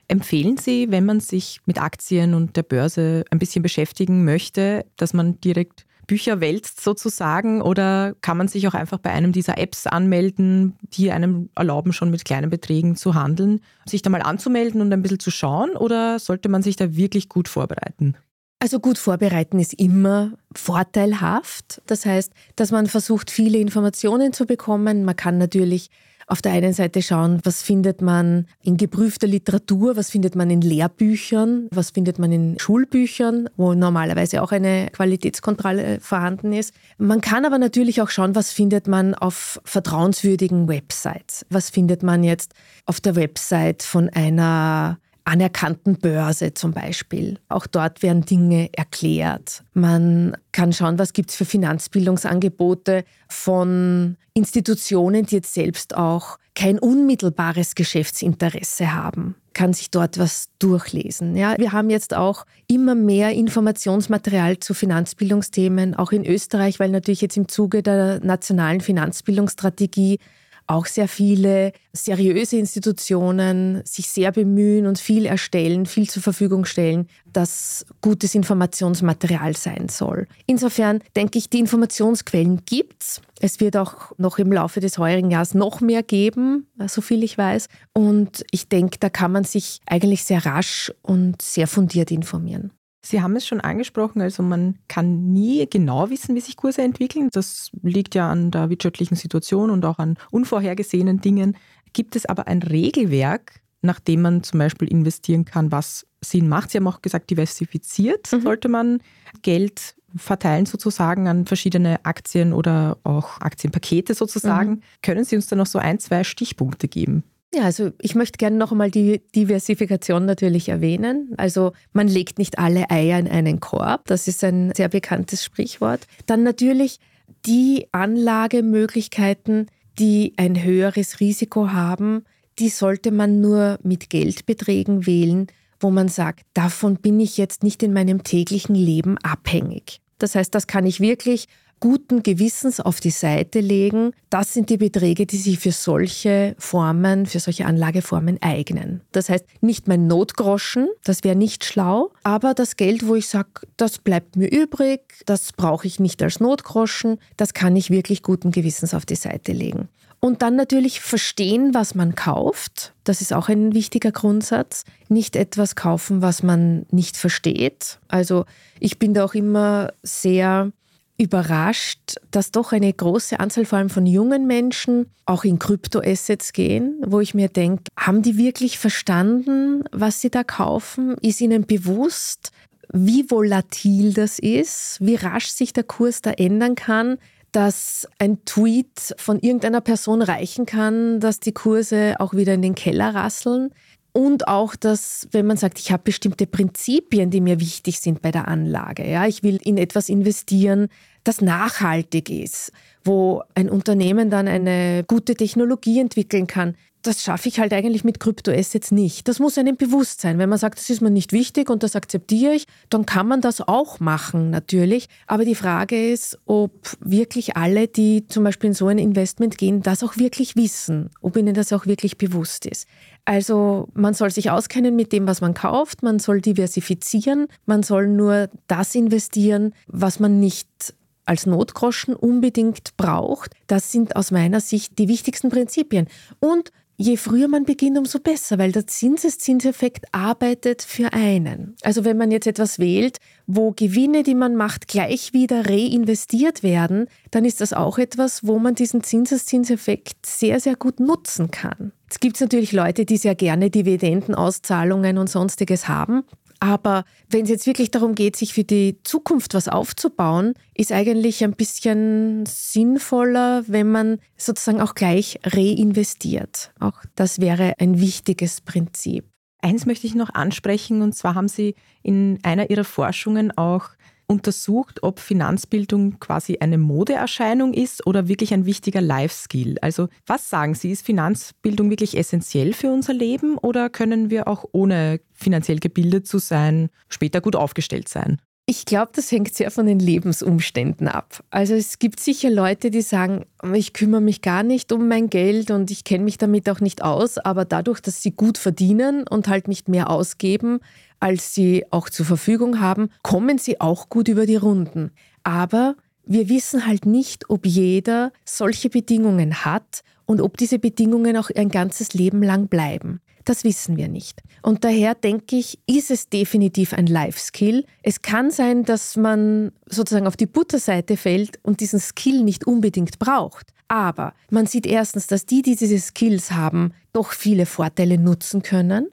Empfehlen 0.09 0.57
Sie, 0.57 0.91
wenn 0.91 1.05
man 1.05 1.21
sich 1.21 1.61
mit 1.67 1.81
Aktien 1.81 2.35
und 2.35 2.57
der 2.57 2.63
Börse 2.63 3.25
ein 3.31 3.39
bisschen 3.39 3.63
beschäftigen 3.63 4.25
möchte, 4.25 4.85
dass 4.97 5.15
man 5.15 5.41
direkt 5.41 5.86
Bücher 6.07 6.41
wälzt 6.41 6.81
sozusagen 6.83 7.63
oder 7.63 8.15
kann 8.21 8.37
man 8.37 8.49
sich 8.49 8.67
auch 8.69 8.75
einfach 8.75 8.99
bei 8.99 9.11
einem 9.11 9.33
dieser 9.33 9.59
Apps 9.59 9.87
anmelden, 9.87 10.77
die 10.83 11.11
einem 11.11 11.51
erlauben, 11.55 11.93
schon 11.93 12.11
mit 12.11 12.25
kleinen 12.25 12.51
Beträgen 12.51 12.97
zu 12.97 13.15
handeln, 13.15 13.61
sich 13.87 14.03
da 14.03 14.11
mal 14.11 14.23
anzumelden 14.23 14.81
und 14.81 14.93
ein 14.93 15.03
bisschen 15.03 15.19
zu 15.19 15.31
schauen 15.31 15.71
oder 15.71 16.19
sollte 16.19 16.49
man 16.49 16.63
sich 16.63 16.77
da 16.77 16.95
wirklich 16.97 17.29
gut 17.29 17.49
vorbereiten? 17.49 18.17
Also 18.59 18.81
gut 18.81 18.97
vorbereiten 18.97 19.59
ist 19.59 19.75
immer 19.75 20.33
vorteilhaft. 20.55 21.83
Das 21.87 22.07
heißt, 22.07 22.33
dass 22.57 22.71
man 22.71 22.87
versucht, 22.87 23.31
viele 23.31 23.59
Informationen 23.59 24.33
zu 24.33 24.47
bekommen. 24.47 25.05
Man 25.05 25.17
kann 25.17 25.37
natürlich 25.37 25.91
auf 26.27 26.43
der 26.43 26.53
einen 26.53 26.73
Seite 26.73 27.03
schauen, 27.03 27.41
was 27.45 27.63
findet 27.63 28.03
man 28.03 28.47
in 28.63 28.77
geprüfter 28.77 29.27
Literatur, 29.27 29.97
was 29.97 30.11
findet 30.11 30.35
man 30.35 30.51
in 30.51 30.61
Lehrbüchern, 30.61 31.69
was 31.71 31.91
findet 31.91 32.19
man 32.19 32.33
in 32.33 32.59
Schulbüchern, 32.59 33.49
wo 33.57 33.75
normalerweise 33.75 34.43
auch 34.43 34.51
eine 34.51 34.89
Qualitätskontrolle 34.93 36.01
vorhanden 36.01 36.53
ist. 36.53 36.75
Man 36.99 37.21
kann 37.21 37.45
aber 37.45 37.59
natürlich 37.59 38.03
auch 38.03 38.11
schauen, 38.11 38.35
was 38.35 38.51
findet 38.51 38.89
man 38.89 39.15
auf 39.15 39.61
vertrauenswürdigen 39.65 40.69
Websites. 40.69 41.47
Was 41.49 41.71
findet 41.71 42.03
man 42.03 42.25
jetzt 42.25 42.55
auf 42.87 43.01
der 43.01 43.15
Website 43.15 43.85
von 43.85 44.09
einer 44.09 44.99
anerkannten 45.27 45.99
Börse 45.99 46.55
zum 46.55 46.73
Beispiel. 46.73 47.39
Auch 47.49 47.67
dort 47.67 48.03
werden 48.03 48.25
Dinge 48.25 48.71
erklärt. 48.73 49.65
Man 49.75 50.37
kann 50.53 50.73
schauen, 50.73 50.99
was 50.99 51.13
gibt 51.13 51.31
es 51.31 51.37
für 51.37 51.45
Finanzbildungsangebote 51.45 53.05
von 53.29 54.17
Institutionen, 54.35 55.27
die 55.27 55.37
jetzt 55.37 55.53
selbst 55.53 55.97
auch 55.97 56.39
kein 56.55 56.79
unmittelbares 56.79 57.75
Geschäftsinteresse 57.75 58.95
haben 58.95 59.35
kann 59.57 59.73
sich 59.73 59.91
dort 59.91 60.19
was 60.19 60.51
durchlesen. 60.59 61.35
Ja, 61.35 61.57
wir 61.57 61.73
haben 61.73 61.89
jetzt 61.89 62.13
auch 62.13 62.45
immer 62.69 62.95
mehr 62.95 63.33
Informationsmaterial 63.33 64.59
zu 64.59 64.75
Finanzbildungsthemen, 64.75 65.95
auch 65.95 66.13
in 66.13 66.27
Österreich, 66.27 66.79
weil 66.79 66.91
natürlich 66.91 67.23
jetzt 67.23 67.39
im 67.39 67.49
Zuge 67.49 67.83
der 67.83 68.21
nationalen 68.23 68.83
Finanzbildungsstrategie 68.83 70.19
auch 70.67 70.87
sehr 70.87 71.09
viele 71.09 71.73
seriöse 71.93 72.57
Institutionen 72.57 73.83
sich 73.85 74.09
sehr 74.09 74.33
bemühen 74.33 74.87
und 74.87 74.99
viel 74.99 75.27
erstellen, 75.27 75.87
viel 75.87 76.09
zur 76.09 76.23
Verfügung 76.23 76.65
stellen, 76.65 77.09
das 77.33 77.87
gutes 78.01 78.35
Informationsmaterial 78.35 79.57
sein 79.57 79.89
soll. 79.89 80.27
Insofern 80.47 81.01
denke 81.15 81.39
ich, 81.39 81.51
die 81.51 81.59
Informationsquellen 81.59 82.65
gibt 82.65 83.03
es. 83.03 83.21
Es 83.41 83.61
wird 83.61 83.77
auch 83.77 84.13
noch 84.19 84.39
im 84.39 84.53
Laufe 84.53 84.81
des 84.81 84.99
heurigen 84.99 85.31
Jahres 85.31 85.55
noch 85.55 85.81
mehr 85.81 86.03
geben, 86.03 86.67
so 86.87 87.01
viel 87.01 87.23
ich 87.23 87.37
weiß. 87.37 87.69
Und 87.93 88.45
ich 88.51 88.69
denke, 88.69 88.99
da 88.99 89.11
kann 89.11 89.33
man 89.33 89.45
sich 89.45 89.81
eigentlich 89.87 90.25
sehr 90.25 90.45
rasch 90.47 90.93
und 91.03 91.43
sehr 91.43 91.67
fundiert 91.67 92.11
informieren. 92.11 92.73
Sie 93.07 93.23
haben 93.23 93.37
es 93.37 93.47
schon 93.47 93.61
angesprochen, 93.61 94.21
also 94.21 94.43
man 94.43 94.79
kann 94.89 95.33
nie 95.33 95.65
genau 95.71 96.11
wissen, 96.11 96.35
wie 96.35 96.41
sich 96.41 96.57
Kurse 96.57 96.83
entwickeln. 96.83 97.29
Das 97.31 97.71
liegt 97.83 98.17
ja 98.17 98.29
an 98.29 98.51
der 98.51 98.69
wirtschaftlichen 98.69 99.15
Situation 99.15 99.71
und 99.71 99.85
auch 99.85 100.01
an 100.01 100.17
unvorhergesehenen 100.33 101.21
Dingen. 101.21 101.57
Gibt 101.93 102.17
es 102.17 102.27
aber 102.27 102.49
ein 102.49 102.63
Regelwerk, 102.63 103.61
nach 103.81 104.01
dem 104.01 104.23
man 104.23 104.43
zum 104.43 104.59
Beispiel 104.59 104.89
investieren 104.89 105.45
kann, 105.45 105.71
was 105.71 106.05
Sinn 106.21 106.49
macht? 106.49 106.73
Sie 106.73 106.79
haben 106.79 106.89
auch 106.89 107.01
gesagt, 107.01 107.31
diversifiziert 107.31 108.33
mhm. 108.33 108.41
sollte 108.41 108.69
man 108.69 108.99
Geld 109.43 109.95
verteilen 110.17 110.67
sozusagen 110.67 111.29
an 111.29 111.47
verschiedene 111.47 112.05
Aktien 112.05 112.53
oder 112.53 112.99
auch 113.05 113.41
Aktienpakete 113.41 114.15
sozusagen. 114.15 114.71
Mhm. 114.71 114.83
Können 115.03 115.25
Sie 115.25 115.37
uns 115.37 115.47
da 115.47 115.55
noch 115.55 115.67
so 115.67 115.79
ein, 115.79 116.01
zwei 116.01 116.25
Stichpunkte 116.25 116.89
geben? 116.89 117.23
Ja, 117.57 117.63
also 117.63 117.91
ich 118.03 118.15
möchte 118.15 118.37
gerne 118.37 118.59
noch 118.59 118.71
einmal 118.71 118.91
die 118.91 119.23
Diversifikation 119.35 120.27
natürlich 120.27 120.69
erwähnen. 120.69 121.33
Also 121.39 121.73
man 121.95 122.07
legt 122.07 122.39
nicht 122.39 122.59
alle 122.59 122.91
Eier 122.91 123.19
in 123.19 123.29
einen 123.29 123.61
Korb. 123.61 124.05
Das 124.09 124.29
ist 124.29 124.45
ein 124.45 124.75
sehr 124.75 124.91
bekanntes 124.91 125.43
Sprichwort. 125.43 126.07
Dann 126.27 126.43
natürlich 126.43 127.01
die 127.47 127.87
Anlagemöglichkeiten, 127.93 129.69
die 129.99 130.35
ein 130.37 130.63
höheres 130.63 131.21
Risiko 131.21 131.73
haben, 131.73 132.27
die 132.59 132.69
sollte 132.69 133.11
man 133.11 133.41
nur 133.41 133.79
mit 133.83 134.11
Geldbeträgen 134.11 135.07
wählen, 135.07 135.47
wo 135.81 135.91
man 135.91 136.09
sagt, 136.09 136.45
davon 136.53 136.97
bin 136.97 137.19
ich 137.21 137.39
jetzt 137.39 137.63
nicht 137.63 137.83
in 137.83 137.95
meinem 137.95 138.23
täglichen 138.23 138.75
Leben 138.75 139.17
abhängig. 139.23 140.03
Das 140.19 140.35
heißt, 140.35 140.55
das 140.55 140.67
kann 140.67 140.87
ich 140.87 141.01
wirklich 141.01 141.47
guten 141.81 142.23
Gewissens 142.23 142.81
auf 142.81 143.01
die 143.01 143.11
Seite 143.11 143.61
legen. 143.61 144.13
Das 144.31 144.55
sind 144.55 144.71
die 144.71 144.79
Beträge, 144.79 145.27
die 145.27 145.37
sich 145.37 145.59
für 145.59 145.73
solche 145.73 146.55
Formen, 146.59 147.27
für 147.27 147.41
solche 147.41 147.67
Anlageformen 147.67 148.39
eignen. 148.41 149.03
Das 149.13 149.29
heißt, 149.29 149.45
nicht 149.61 149.89
mein 149.89 150.07
Notgroschen, 150.07 150.89
das 151.05 151.23
wäre 151.25 151.37
nicht 151.37 151.65
schlau, 151.65 152.13
aber 152.23 152.55
das 152.55 152.77
Geld, 152.77 153.07
wo 153.07 153.15
ich 153.15 153.29
sage, 153.29 153.49
das 153.77 153.99
bleibt 153.99 154.37
mir 154.37 154.51
übrig, 154.51 155.01
das 155.27 155.53
brauche 155.53 155.87
ich 155.87 156.01
nicht 156.01 156.23
als 156.23 156.41
Notgroschen, 156.41 157.19
das 157.37 157.53
kann 157.53 157.77
ich 157.77 157.91
wirklich 157.91 158.23
guten 158.23 158.53
Gewissens 158.53 158.95
auf 158.95 159.05
die 159.05 159.17
Seite 159.17 159.53
legen. 159.53 159.89
Und 160.21 160.43
dann 160.43 160.57
natürlich 160.57 161.01
verstehen, 161.01 161.75
was 161.75 161.95
man 161.95 162.15
kauft. 162.15 162.95
Das 163.05 163.21
ist 163.21 163.33
auch 163.33 163.49
ein 163.49 163.75
wichtiger 163.75 164.13
Grundsatz. 164.13 164.85
Nicht 165.09 165.37
etwas 165.37 165.77
kaufen, 165.77 166.23
was 166.23 166.43
man 166.43 166.87
nicht 166.91 167.17
versteht. 167.17 167.99
Also 168.09 168.45
ich 168.81 168.99
bin 168.99 169.15
da 169.15 169.25
auch 169.25 169.35
immer 169.35 169.93
sehr 170.03 170.73
überrascht, 171.19 172.17
dass 172.31 172.51
doch 172.51 172.73
eine 172.73 172.93
große 172.93 173.41
Anzahl 173.41 173.65
vor 173.65 173.79
allem 173.79 173.91
von 173.91 174.07
jungen 174.07 174.47
Menschen 174.47 175.07
auch 175.25 175.45
in 175.45 175.59
Kryptoassets 175.59 176.53
gehen, 176.53 177.03
wo 177.07 177.21
ich 177.21 177.35
mir 177.35 177.49
denke, 177.49 177.85
haben 177.97 178.23
die 178.23 178.37
wirklich 178.37 178.79
verstanden, 178.79 179.85
was 179.93 180.21
sie 180.21 180.31
da 180.31 180.45
kaufen? 180.45 181.17
Ist 181.23 181.41
ihnen 181.41 181.67
bewusst, 181.67 182.53
wie 182.93 183.31
volatil 183.31 184.13
das 184.13 184.39
ist, 184.39 184.99
wie 185.01 185.17
rasch 185.17 185.49
sich 185.49 185.73
der 185.73 185.85
Kurs 185.85 186.21
da 186.23 186.31
ändern 186.33 186.75
kann? 186.75 187.19
Dass 187.57 188.07
ein 188.19 188.45
Tweet 188.45 189.15
von 189.17 189.41
irgendeiner 189.41 189.81
Person 189.81 190.21
reichen 190.21 190.67
kann, 190.67 191.21
dass 191.21 191.41
die 191.41 191.53
Kurse 191.53 192.17
auch 192.19 192.35
wieder 192.35 192.53
in 192.53 192.61
den 192.61 192.75
Keller 192.75 193.15
rasseln. 193.15 193.71
Und 194.13 194.47
auch, 194.47 194.77
dass, 194.77 195.27
wenn 195.31 195.47
man 195.47 195.57
sagt, 195.57 195.79
ich 195.79 195.91
habe 195.91 196.03
bestimmte 196.05 196.47
Prinzipien, 196.47 197.31
die 197.31 197.41
mir 197.41 197.59
wichtig 197.59 197.99
sind 198.01 198.21
bei 198.21 198.31
der 198.31 198.47
Anlage. 198.47 199.09
Ja, 199.11 199.27
ich 199.27 199.43
will 199.43 199.59
in 199.65 199.79
etwas 199.79 200.11
investieren, 200.11 200.89
das 201.25 201.41
nachhaltig 201.41 202.29
ist, 202.29 202.73
wo 203.05 203.43
ein 203.55 203.71
Unternehmen 203.71 204.29
dann 204.29 204.49
eine 204.49 205.03
gute 205.07 205.35
Technologie 205.35 206.01
entwickeln 206.01 206.47
kann. 206.47 206.77
Das 207.07 207.23
schaffe 207.23 207.49
ich 207.49 207.61
halt 207.61 207.73
eigentlich 207.73 208.03
mit 208.03 208.19
Kryptoassets 208.19 208.91
nicht. 208.91 209.29
Das 209.29 209.39
muss 209.39 209.57
einem 209.59 209.77
bewusst 209.77 210.21
sein. 210.21 210.39
Wenn 210.39 210.49
man 210.49 210.59
sagt, 210.59 210.79
das 210.79 210.91
ist 210.91 211.01
mir 211.01 211.11
nicht 211.11 211.33
wichtig 211.33 211.71
und 211.71 211.85
das 211.85 211.95
akzeptiere 211.95 212.53
ich, 212.53 212.67
dann 212.91 213.07
kann 213.07 213.29
man 213.29 213.41
das 213.41 213.61
auch 213.61 214.01
machen, 214.01 214.51
natürlich. 214.51 215.09
Aber 215.29 215.45
die 215.45 215.55
Frage 215.55 216.11
ist, 216.11 216.37
ob 216.47 216.73
wirklich 216.99 217.57
alle, 217.57 217.87
die 217.87 218.27
zum 218.27 218.43
Beispiel 218.43 218.69
in 218.69 218.75
so 218.75 218.89
ein 218.89 218.99
Investment 218.99 219.57
gehen, 219.57 219.83
das 219.83 220.03
auch 220.03 220.17
wirklich 220.17 220.57
wissen, 220.57 221.11
ob 221.21 221.37
ihnen 221.37 221.55
das 221.55 221.73
auch 221.73 221.87
wirklich 221.87 222.19
bewusst 222.19 222.67
ist. 222.67 222.89
Also 223.25 223.89
man 223.95 224.15
soll 224.15 224.31
sich 224.31 224.51
auskennen 224.51 224.97
mit 224.97 225.13
dem, 225.13 225.29
was 225.29 225.41
man 225.41 225.55
kauft, 225.55 226.03
man 226.03 226.19
soll 226.19 226.41
diversifizieren, 226.41 227.47
man 227.67 227.85
soll 227.85 228.09
nur 228.09 228.49
das 228.67 228.97
investieren, 228.97 229.75
was 229.87 230.19
man 230.19 230.41
nicht 230.41 230.95
als 231.25 231.47
Notgroschen 231.47 232.15
unbedingt 232.15 232.97
braucht. 232.97 233.53
Das 233.67 233.93
sind 233.93 234.17
aus 234.17 234.31
meiner 234.31 234.61
Sicht 234.61 234.99
die 234.99 235.09
wichtigsten 235.09 235.51
Prinzipien. 235.51 236.07
Und 236.39 236.73
je 236.97 237.17
früher 237.17 237.49
man 237.49 237.65
beginnt, 237.65 237.99
umso 237.99 238.19
besser, 238.19 238.59
weil 238.59 238.73
der 238.73 238.87
Zinseszinseffekt 238.87 240.07
arbeitet 240.13 240.83
für 240.83 241.13
einen. 241.13 241.77
Also 241.83 242.05
wenn 242.05 242.17
man 242.17 242.31
jetzt 242.31 242.47
etwas 242.47 242.79
wählt, 242.79 243.19
wo 243.47 243.73
Gewinne, 243.73 244.23
die 244.23 244.35
man 244.35 244.57
macht, 244.57 244.89
gleich 244.89 245.33
wieder 245.33 245.69
reinvestiert 245.69 246.63
werden, 246.63 247.09
dann 247.31 247.45
ist 247.45 247.61
das 247.61 247.73
auch 247.73 247.99
etwas, 247.99 248.47
wo 248.47 248.59
man 248.59 248.75
diesen 248.75 249.03
Zinseszinseffekt 249.03 250.25
sehr, 250.25 250.61
sehr 250.61 250.77
gut 250.77 251.01
nutzen 251.01 251.51
kann. 251.51 251.93
Es 252.09 252.21
gibt 252.21 252.41
natürlich 252.41 252.73
Leute, 252.73 253.05
die 253.05 253.17
sehr 253.17 253.35
gerne 253.35 253.71
Dividendenauszahlungen 253.71 255.19
und 255.19 255.29
sonstiges 255.29 255.89
haben. 255.89 256.25
Aber 256.61 257.05
wenn 257.29 257.45
es 257.45 257.51
jetzt 257.51 257.67
wirklich 257.67 257.91
darum 257.91 258.15
geht, 258.15 258.37
sich 258.37 258.55
für 258.55 258.65
die 258.65 258.99
Zukunft 259.03 259.55
was 259.55 259.69
aufzubauen, 259.69 260.55
ist 260.75 260.93
eigentlich 260.93 261.45
ein 261.45 261.53
bisschen 261.53 262.45
sinnvoller, 262.47 263.65
wenn 263.67 263.91
man 263.91 264.19
sozusagen 264.37 264.81
auch 264.81 264.95
gleich 264.95 265.39
reinvestiert. 265.45 266.73
Auch 266.81 267.03
das 267.15 267.41
wäre 267.41 267.75
ein 267.79 268.01
wichtiges 268.01 268.61
Prinzip. 268.61 269.25
Eins 269.61 269.87
möchte 269.87 270.07
ich 270.07 270.15
noch 270.15 270.33
ansprechen, 270.33 271.03
und 271.03 271.15
zwar 271.15 271.35
haben 271.35 271.49
Sie 271.49 271.75
in 272.03 272.39
einer 272.43 272.71
Ihrer 272.71 272.85
Forschungen 272.85 273.57
auch 273.57 273.89
untersucht, 274.27 275.03
ob 275.03 275.21
Finanzbildung 275.21 276.19
quasi 276.19 276.59
eine 276.61 276.79
Modeerscheinung 276.79 277.75
ist 277.75 278.07
oder 278.07 278.29
wirklich 278.29 278.53
ein 278.53 278.67
wichtiger 278.67 279.01
Life-Skill. 279.01 279.79
Also 279.81 280.09
was 280.27 280.51
sagen 280.51 280.75
Sie, 280.75 280.91
ist 280.91 281.07
Finanzbildung 281.07 281.91
wirklich 281.91 282.17
essentiell 282.17 282.73
für 282.73 282.91
unser 282.91 283.15
Leben 283.15 283.57
oder 283.59 283.89
können 283.91 284.31
wir 284.31 284.49
auch 284.49 284.65
ohne 284.73 285.21
finanziell 285.33 285.79
gebildet 285.79 286.27
zu 286.27 286.39
sein 286.39 286.91
später 287.09 287.41
gut 287.41 287.57
aufgestellt 287.57 288.09
sein? 288.09 288.41
Ich 288.69 288.85
glaube, 288.85 289.13
das 289.15 289.31
hängt 289.31 289.55
sehr 289.55 289.71
von 289.71 289.87
den 289.87 290.01
Lebensumständen 290.01 291.07
ab. 291.07 291.45
Also 291.51 291.75
es 291.75 292.01
gibt 292.01 292.19
sicher 292.19 292.51
Leute, 292.51 292.91
die 292.91 293.01
sagen, 293.01 293.45
ich 293.73 293.93
kümmere 293.93 294.21
mich 294.21 294.43
gar 294.43 294.65
nicht 294.65 294.91
um 294.91 295.07
mein 295.07 295.31
Geld 295.31 295.71
und 295.71 295.93
ich 295.93 296.03
kenne 296.03 296.25
mich 296.25 296.37
damit 296.37 296.69
auch 296.69 296.81
nicht 296.81 297.01
aus, 297.01 297.39
aber 297.39 297.65
dadurch, 297.65 298.01
dass 298.01 298.23
sie 298.23 298.33
gut 298.33 298.59
verdienen 298.59 299.25
und 299.29 299.47
halt 299.47 299.69
nicht 299.69 299.89
mehr 299.89 300.11
ausgeben, 300.11 300.81
als 301.21 301.55
sie 301.55 301.85
auch 301.91 302.11
zur 302.11 302.27
Verfügung 302.27 302.81
haben, 302.81 303.11
kommen 303.23 303.59
sie 303.59 303.81
auch 303.81 304.09
gut 304.09 304.29
über 304.29 304.47
die 304.47 304.57
Runden. 304.57 305.13
Aber 305.43 305.97
wir 306.25 306.49
wissen 306.49 306.87
halt 306.87 307.07
nicht, 307.07 307.49
ob 307.51 307.67
jeder 307.67 308.33
solche 308.45 308.91
Bedingungen 308.91 309.65
hat 309.65 310.03
und 310.25 310.41
ob 310.41 310.57
diese 310.57 310.79
Bedingungen 310.79 311.37
auch 311.37 311.51
ein 311.55 311.69
ganzes 311.69 312.15
Leben 312.15 312.43
lang 312.43 312.69
bleiben. 312.69 313.21
Das 313.45 313.63
wissen 313.63 313.97
wir 313.97 314.09
nicht. 314.09 314.43
Und 314.61 314.83
daher 314.83 315.15
denke 315.15 315.55
ich, 315.55 315.79
ist 315.87 316.11
es 316.11 316.29
definitiv 316.29 316.93
ein 316.93 317.07
Life-Skill. 317.07 317.85
Es 318.03 318.21
kann 318.23 318.51
sein, 318.51 318.85
dass 318.85 319.17
man 319.17 319.71
sozusagen 319.87 320.27
auf 320.27 320.37
die 320.37 320.47
Butterseite 320.47 321.17
fällt 321.17 321.61
und 321.63 321.79
diesen 321.79 322.01
Skill 322.01 322.43
nicht 322.43 322.67
unbedingt 322.67 323.21
braucht. 323.21 323.73
Aber 323.87 324.35
man 324.51 324.67
sieht 324.67 324.85
erstens, 324.85 325.29
dass 325.29 325.47
die, 325.47 325.63
die 325.63 325.77
diese 325.77 325.99
Skills 326.01 326.51
haben, 326.51 326.93
doch 327.13 327.31
viele 327.31 327.67
Vorteile 327.67 328.19
nutzen 328.19 328.63
können 328.63 329.11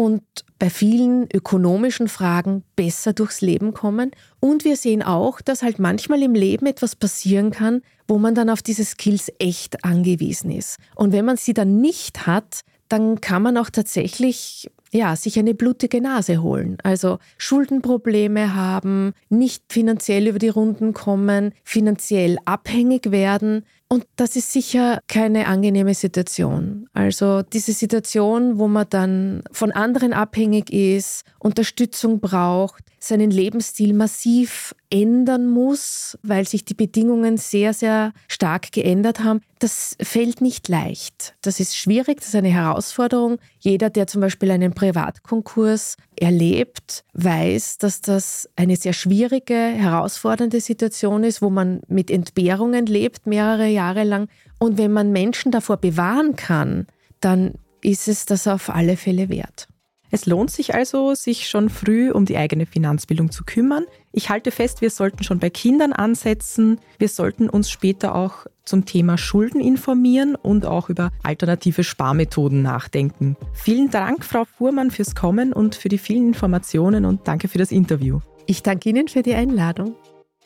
und 0.00 0.22
bei 0.58 0.70
vielen 0.70 1.28
ökonomischen 1.30 2.08
Fragen 2.08 2.64
besser 2.74 3.12
durchs 3.12 3.42
Leben 3.42 3.74
kommen. 3.74 4.12
Und 4.40 4.64
wir 4.64 4.76
sehen 4.76 5.02
auch, 5.02 5.42
dass 5.42 5.62
halt 5.62 5.78
manchmal 5.78 6.22
im 6.22 6.32
Leben 6.32 6.64
etwas 6.64 6.96
passieren 6.96 7.50
kann, 7.50 7.82
wo 8.08 8.16
man 8.16 8.34
dann 8.34 8.48
auf 8.48 8.62
diese 8.62 8.86
Skills 8.86 9.30
echt 9.38 9.84
angewiesen 9.84 10.52
ist. 10.52 10.78
Und 10.94 11.12
wenn 11.12 11.26
man 11.26 11.36
sie 11.36 11.52
dann 11.52 11.82
nicht 11.82 12.26
hat, 12.26 12.62
dann 12.88 13.20
kann 13.20 13.42
man 13.42 13.58
auch 13.58 13.68
tatsächlich 13.68 14.70
ja, 14.90 15.14
sich 15.16 15.38
eine 15.38 15.52
blutige 15.52 16.00
Nase 16.00 16.42
holen. 16.42 16.78
Also 16.82 17.18
Schuldenprobleme 17.36 18.54
haben, 18.54 19.12
nicht 19.28 19.64
finanziell 19.68 20.28
über 20.28 20.38
die 20.38 20.48
Runden 20.48 20.94
kommen, 20.94 21.52
finanziell 21.62 22.38
abhängig 22.46 23.10
werden. 23.10 23.66
Und 23.92 24.06
das 24.14 24.36
ist 24.36 24.52
sicher 24.52 25.00
keine 25.08 25.48
angenehme 25.48 25.94
Situation. 25.94 26.88
Also 26.92 27.42
diese 27.42 27.72
Situation, 27.72 28.56
wo 28.56 28.68
man 28.68 28.86
dann 28.88 29.42
von 29.50 29.72
anderen 29.72 30.12
abhängig 30.12 30.72
ist, 30.72 31.24
Unterstützung 31.40 32.20
braucht, 32.20 32.84
seinen 33.00 33.32
Lebensstil 33.32 33.92
massiv 33.92 34.76
ändern 34.90 35.48
muss, 35.48 36.18
weil 36.22 36.46
sich 36.46 36.64
die 36.64 36.74
Bedingungen 36.74 37.36
sehr, 37.36 37.72
sehr 37.72 38.12
stark 38.28 38.72
geändert 38.72 39.20
haben, 39.20 39.40
das 39.60 39.96
fällt 40.02 40.40
nicht 40.40 40.68
leicht. 40.68 41.34
Das 41.42 41.60
ist 41.60 41.76
schwierig, 41.76 42.18
das 42.18 42.28
ist 42.28 42.34
eine 42.34 42.48
Herausforderung. 42.48 43.38
Jeder, 43.60 43.88
der 43.88 44.06
zum 44.06 44.20
Beispiel 44.20 44.50
einen 44.50 44.72
Privatkonkurs 44.72 45.96
erlebt, 46.18 47.04
weiß, 47.14 47.78
dass 47.78 48.00
das 48.00 48.48
eine 48.56 48.76
sehr 48.76 48.92
schwierige, 48.92 49.54
herausfordernde 49.54 50.60
Situation 50.60 51.24
ist, 51.24 51.40
wo 51.40 51.50
man 51.50 51.80
mit 51.88 52.10
Entbehrungen 52.10 52.86
lebt, 52.86 53.26
mehrere 53.26 53.68
Jahre 53.68 54.04
lang. 54.04 54.28
Und 54.58 54.76
wenn 54.76 54.92
man 54.92 55.12
Menschen 55.12 55.52
davor 55.52 55.76
bewahren 55.76 56.36
kann, 56.36 56.86
dann 57.20 57.54
ist 57.82 58.08
es 58.08 58.26
das 58.26 58.46
auf 58.46 58.70
alle 58.70 58.96
Fälle 58.96 59.28
wert. 59.28 59.68
Es 60.10 60.26
lohnt 60.26 60.50
sich 60.50 60.74
also, 60.74 61.14
sich 61.14 61.48
schon 61.48 61.68
früh 61.68 62.10
um 62.10 62.24
die 62.24 62.36
eigene 62.36 62.66
Finanzbildung 62.66 63.30
zu 63.30 63.44
kümmern. 63.44 63.84
Ich 64.12 64.28
halte 64.28 64.50
fest, 64.50 64.80
wir 64.80 64.90
sollten 64.90 65.22
schon 65.22 65.38
bei 65.38 65.50
Kindern 65.50 65.92
ansetzen. 65.92 66.80
Wir 66.98 67.08
sollten 67.08 67.48
uns 67.48 67.70
später 67.70 68.14
auch 68.14 68.46
zum 68.64 68.86
Thema 68.86 69.18
Schulden 69.18 69.60
informieren 69.60 70.34
und 70.34 70.66
auch 70.66 70.88
über 70.88 71.10
alternative 71.22 71.84
Sparmethoden 71.84 72.62
nachdenken. 72.62 73.36
Vielen 73.52 73.90
Dank, 73.90 74.24
Frau 74.24 74.44
Fuhrmann, 74.44 74.90
fürs 74.90 75.14
Kommen 75.14 75.52
und 75.52 75.76
für 75.76 75.88
die 75.88 75.98
vielen 75.98 76.28
Informationen 76.28 77.04
und 77.04 77.28
danke 77.28 77.48
für 77.48 77.58
das 77.58 77.70
Interview. 77.70 78.20
Ich 78.46 78.62
danke 78.62 78.88
Ihnen 78.88 79.06
für 79.06 79.22
die 79.22 79.34
Einladung. 79.34 79.94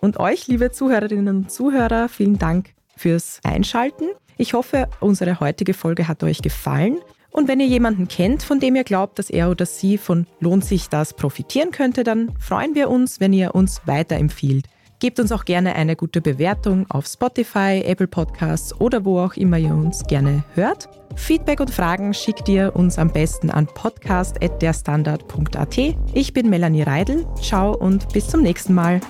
Und 0.00 0.18
euch, 0.18 0.46
liebe 0.46 0.70
Zuhörerinnen 0.70 1.36
und 1.36 1.50
Zuhörer, 1.50 2.10
vielen 2.10 2.38
Dank 2.38 2.74
fürs 2.96 3.40
Einschalten. 3.42 4.04
Ich 4.36 4.52
hoffe, 4.52 4.88
unsere 5.00 5.40
heutige 5.40 5.72
Folge 5.74 6.08
hat 6.08 6.22
euch 6.22 6.42
gefallen. 6.42 6.98
Und 7.34 7.48
wenn 7.48 7.58
ihr 7.58 7.66
jemanden 7.66 8.06
kennt, 8.06 8.44
von 8.44 8.60
dem 8.60 8.76
ihr 8.76 8.84
glaubt, 8.84 9.18
dass 9.18 9.28
er 9.28 9.50
oder 9.50 9.66
sie 9.66 9.98
von 9.98 10.28
Lohnt 10.38 10.64
sich 10.64 10.88
das 10.88 11.14
profitieren 11.14 11.72
könnte, 11.72 12.04
dann 12.04 12.32
freuen 12.38 12.76
wir 12.76 12.88
uns, 12.88 13.18
wenn 13.18 13.32
ihr 13.32 13.56
uns 13.56 13.82
weiterempfiehlt. 13.86 14.66
Gebt 15.00 15.18
uns 15.18 15.32
auch 15.32 15.44
gerne 15.44 15.74
eine 15.74 15.96
gute 15.96 16.20
Bewertung 16.20 16.88
auf 16.88 17.06
Spotify, 17.06 17.82
Apple 17.84 18.06
Podcasts 18.06 18.80
oder 18.80 19.04
wo 19.04 19.18
auch 19.18 19.34
immer 19.34 19.58
ihr 19.58 19.74
uns 19.74 20.04
gerne 20.04 20.44
hört. 20.54 20.88
Feedback 21.16 21.58
und 21.58 21.72
Fragen 21.72 22.14
schickt 22.14 22.48
ihr 22.48 22.76
uns 22.76 22.98
am 22.98 23.12
besten 23.12 23.50
an 23.50 23.66
podcast.derstandard.at. 23.66 25.78
Ich 26.14 26.32
bin 26.32 26.48
Melanie 26.48 26.82
Reidel. 26.82 27.26
Ciao 27.42 27.76
und 27.76 28.12
bis 28.12 28.28
zum 28.28 28.42
nächsten 28.42 28.74
Mal. 28.74 29.00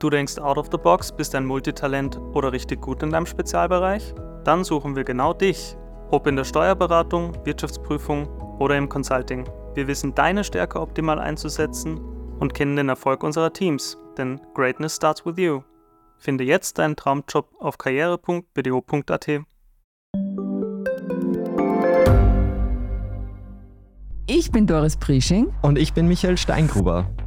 Du 0.00 0.08
denkst 0.08 0.38
out 0.38 0.56
of 0.56 0.68
the 0.72 0.78
box, 0.78 1.12
bist 1.12 1.34
ein 1.34 1.44
Multitalent 1.44 2.18
oder 2.32 2.52
richtig 2.52 2.80
gut 2.80 3.02
in 3.02 3.10
deinem 3.10 3.26
Spezialbereich? 3.26 4.14
Dann 4.44 4.64
suchen 4.64 4.96
wir 4.96 5.04
genau 5.04 5.34
dich, 5.34 5.76
ob 6.10 6.26
in 6.26 6.36
der 6.36 6.44
Steuerberatung, 6.44 7.36
Wirtschaftsprüfung 7.44 8.26
oder 8.58 8.78
im 8.78 8.88
Consulting. 8.88 9.46
Wir 9.74 9.86
wissen 9.88 10.14
deine 10.14 10.42
Stärke 10.42 10.80
optimal 10.80 11.18
einzusetzen 11.18 12.00
und 12.38 12.54
kennen 12.54 12.76
den 12.76 12.88
Erfolg 12.88 13.22
unserer 13.22 13.52
Teams, 13.52 13.98
denn 14.16 14.40
Greatness 14.54 14.96
starts 14.96 15.26
with 15.26 15.36
you. 15.36 15.60
Finde 16.16 16.44
jetzt 16.44 16.78
deinen 16.78 16.96
Traumjob 16.96 17.50
auf 17.58 17.76
karriere.bdo.at. 17.76 19.28
Ich 24.26 24.50
bin 24.50 24.66
Doris 24.66 24.96
Prisching. 24.96 25.52
Und 25.60 25.76
ich 25.76 25.92
bin 25.92 26.08
Michael 26.08 26.38
Steingruber. 26.38 27.06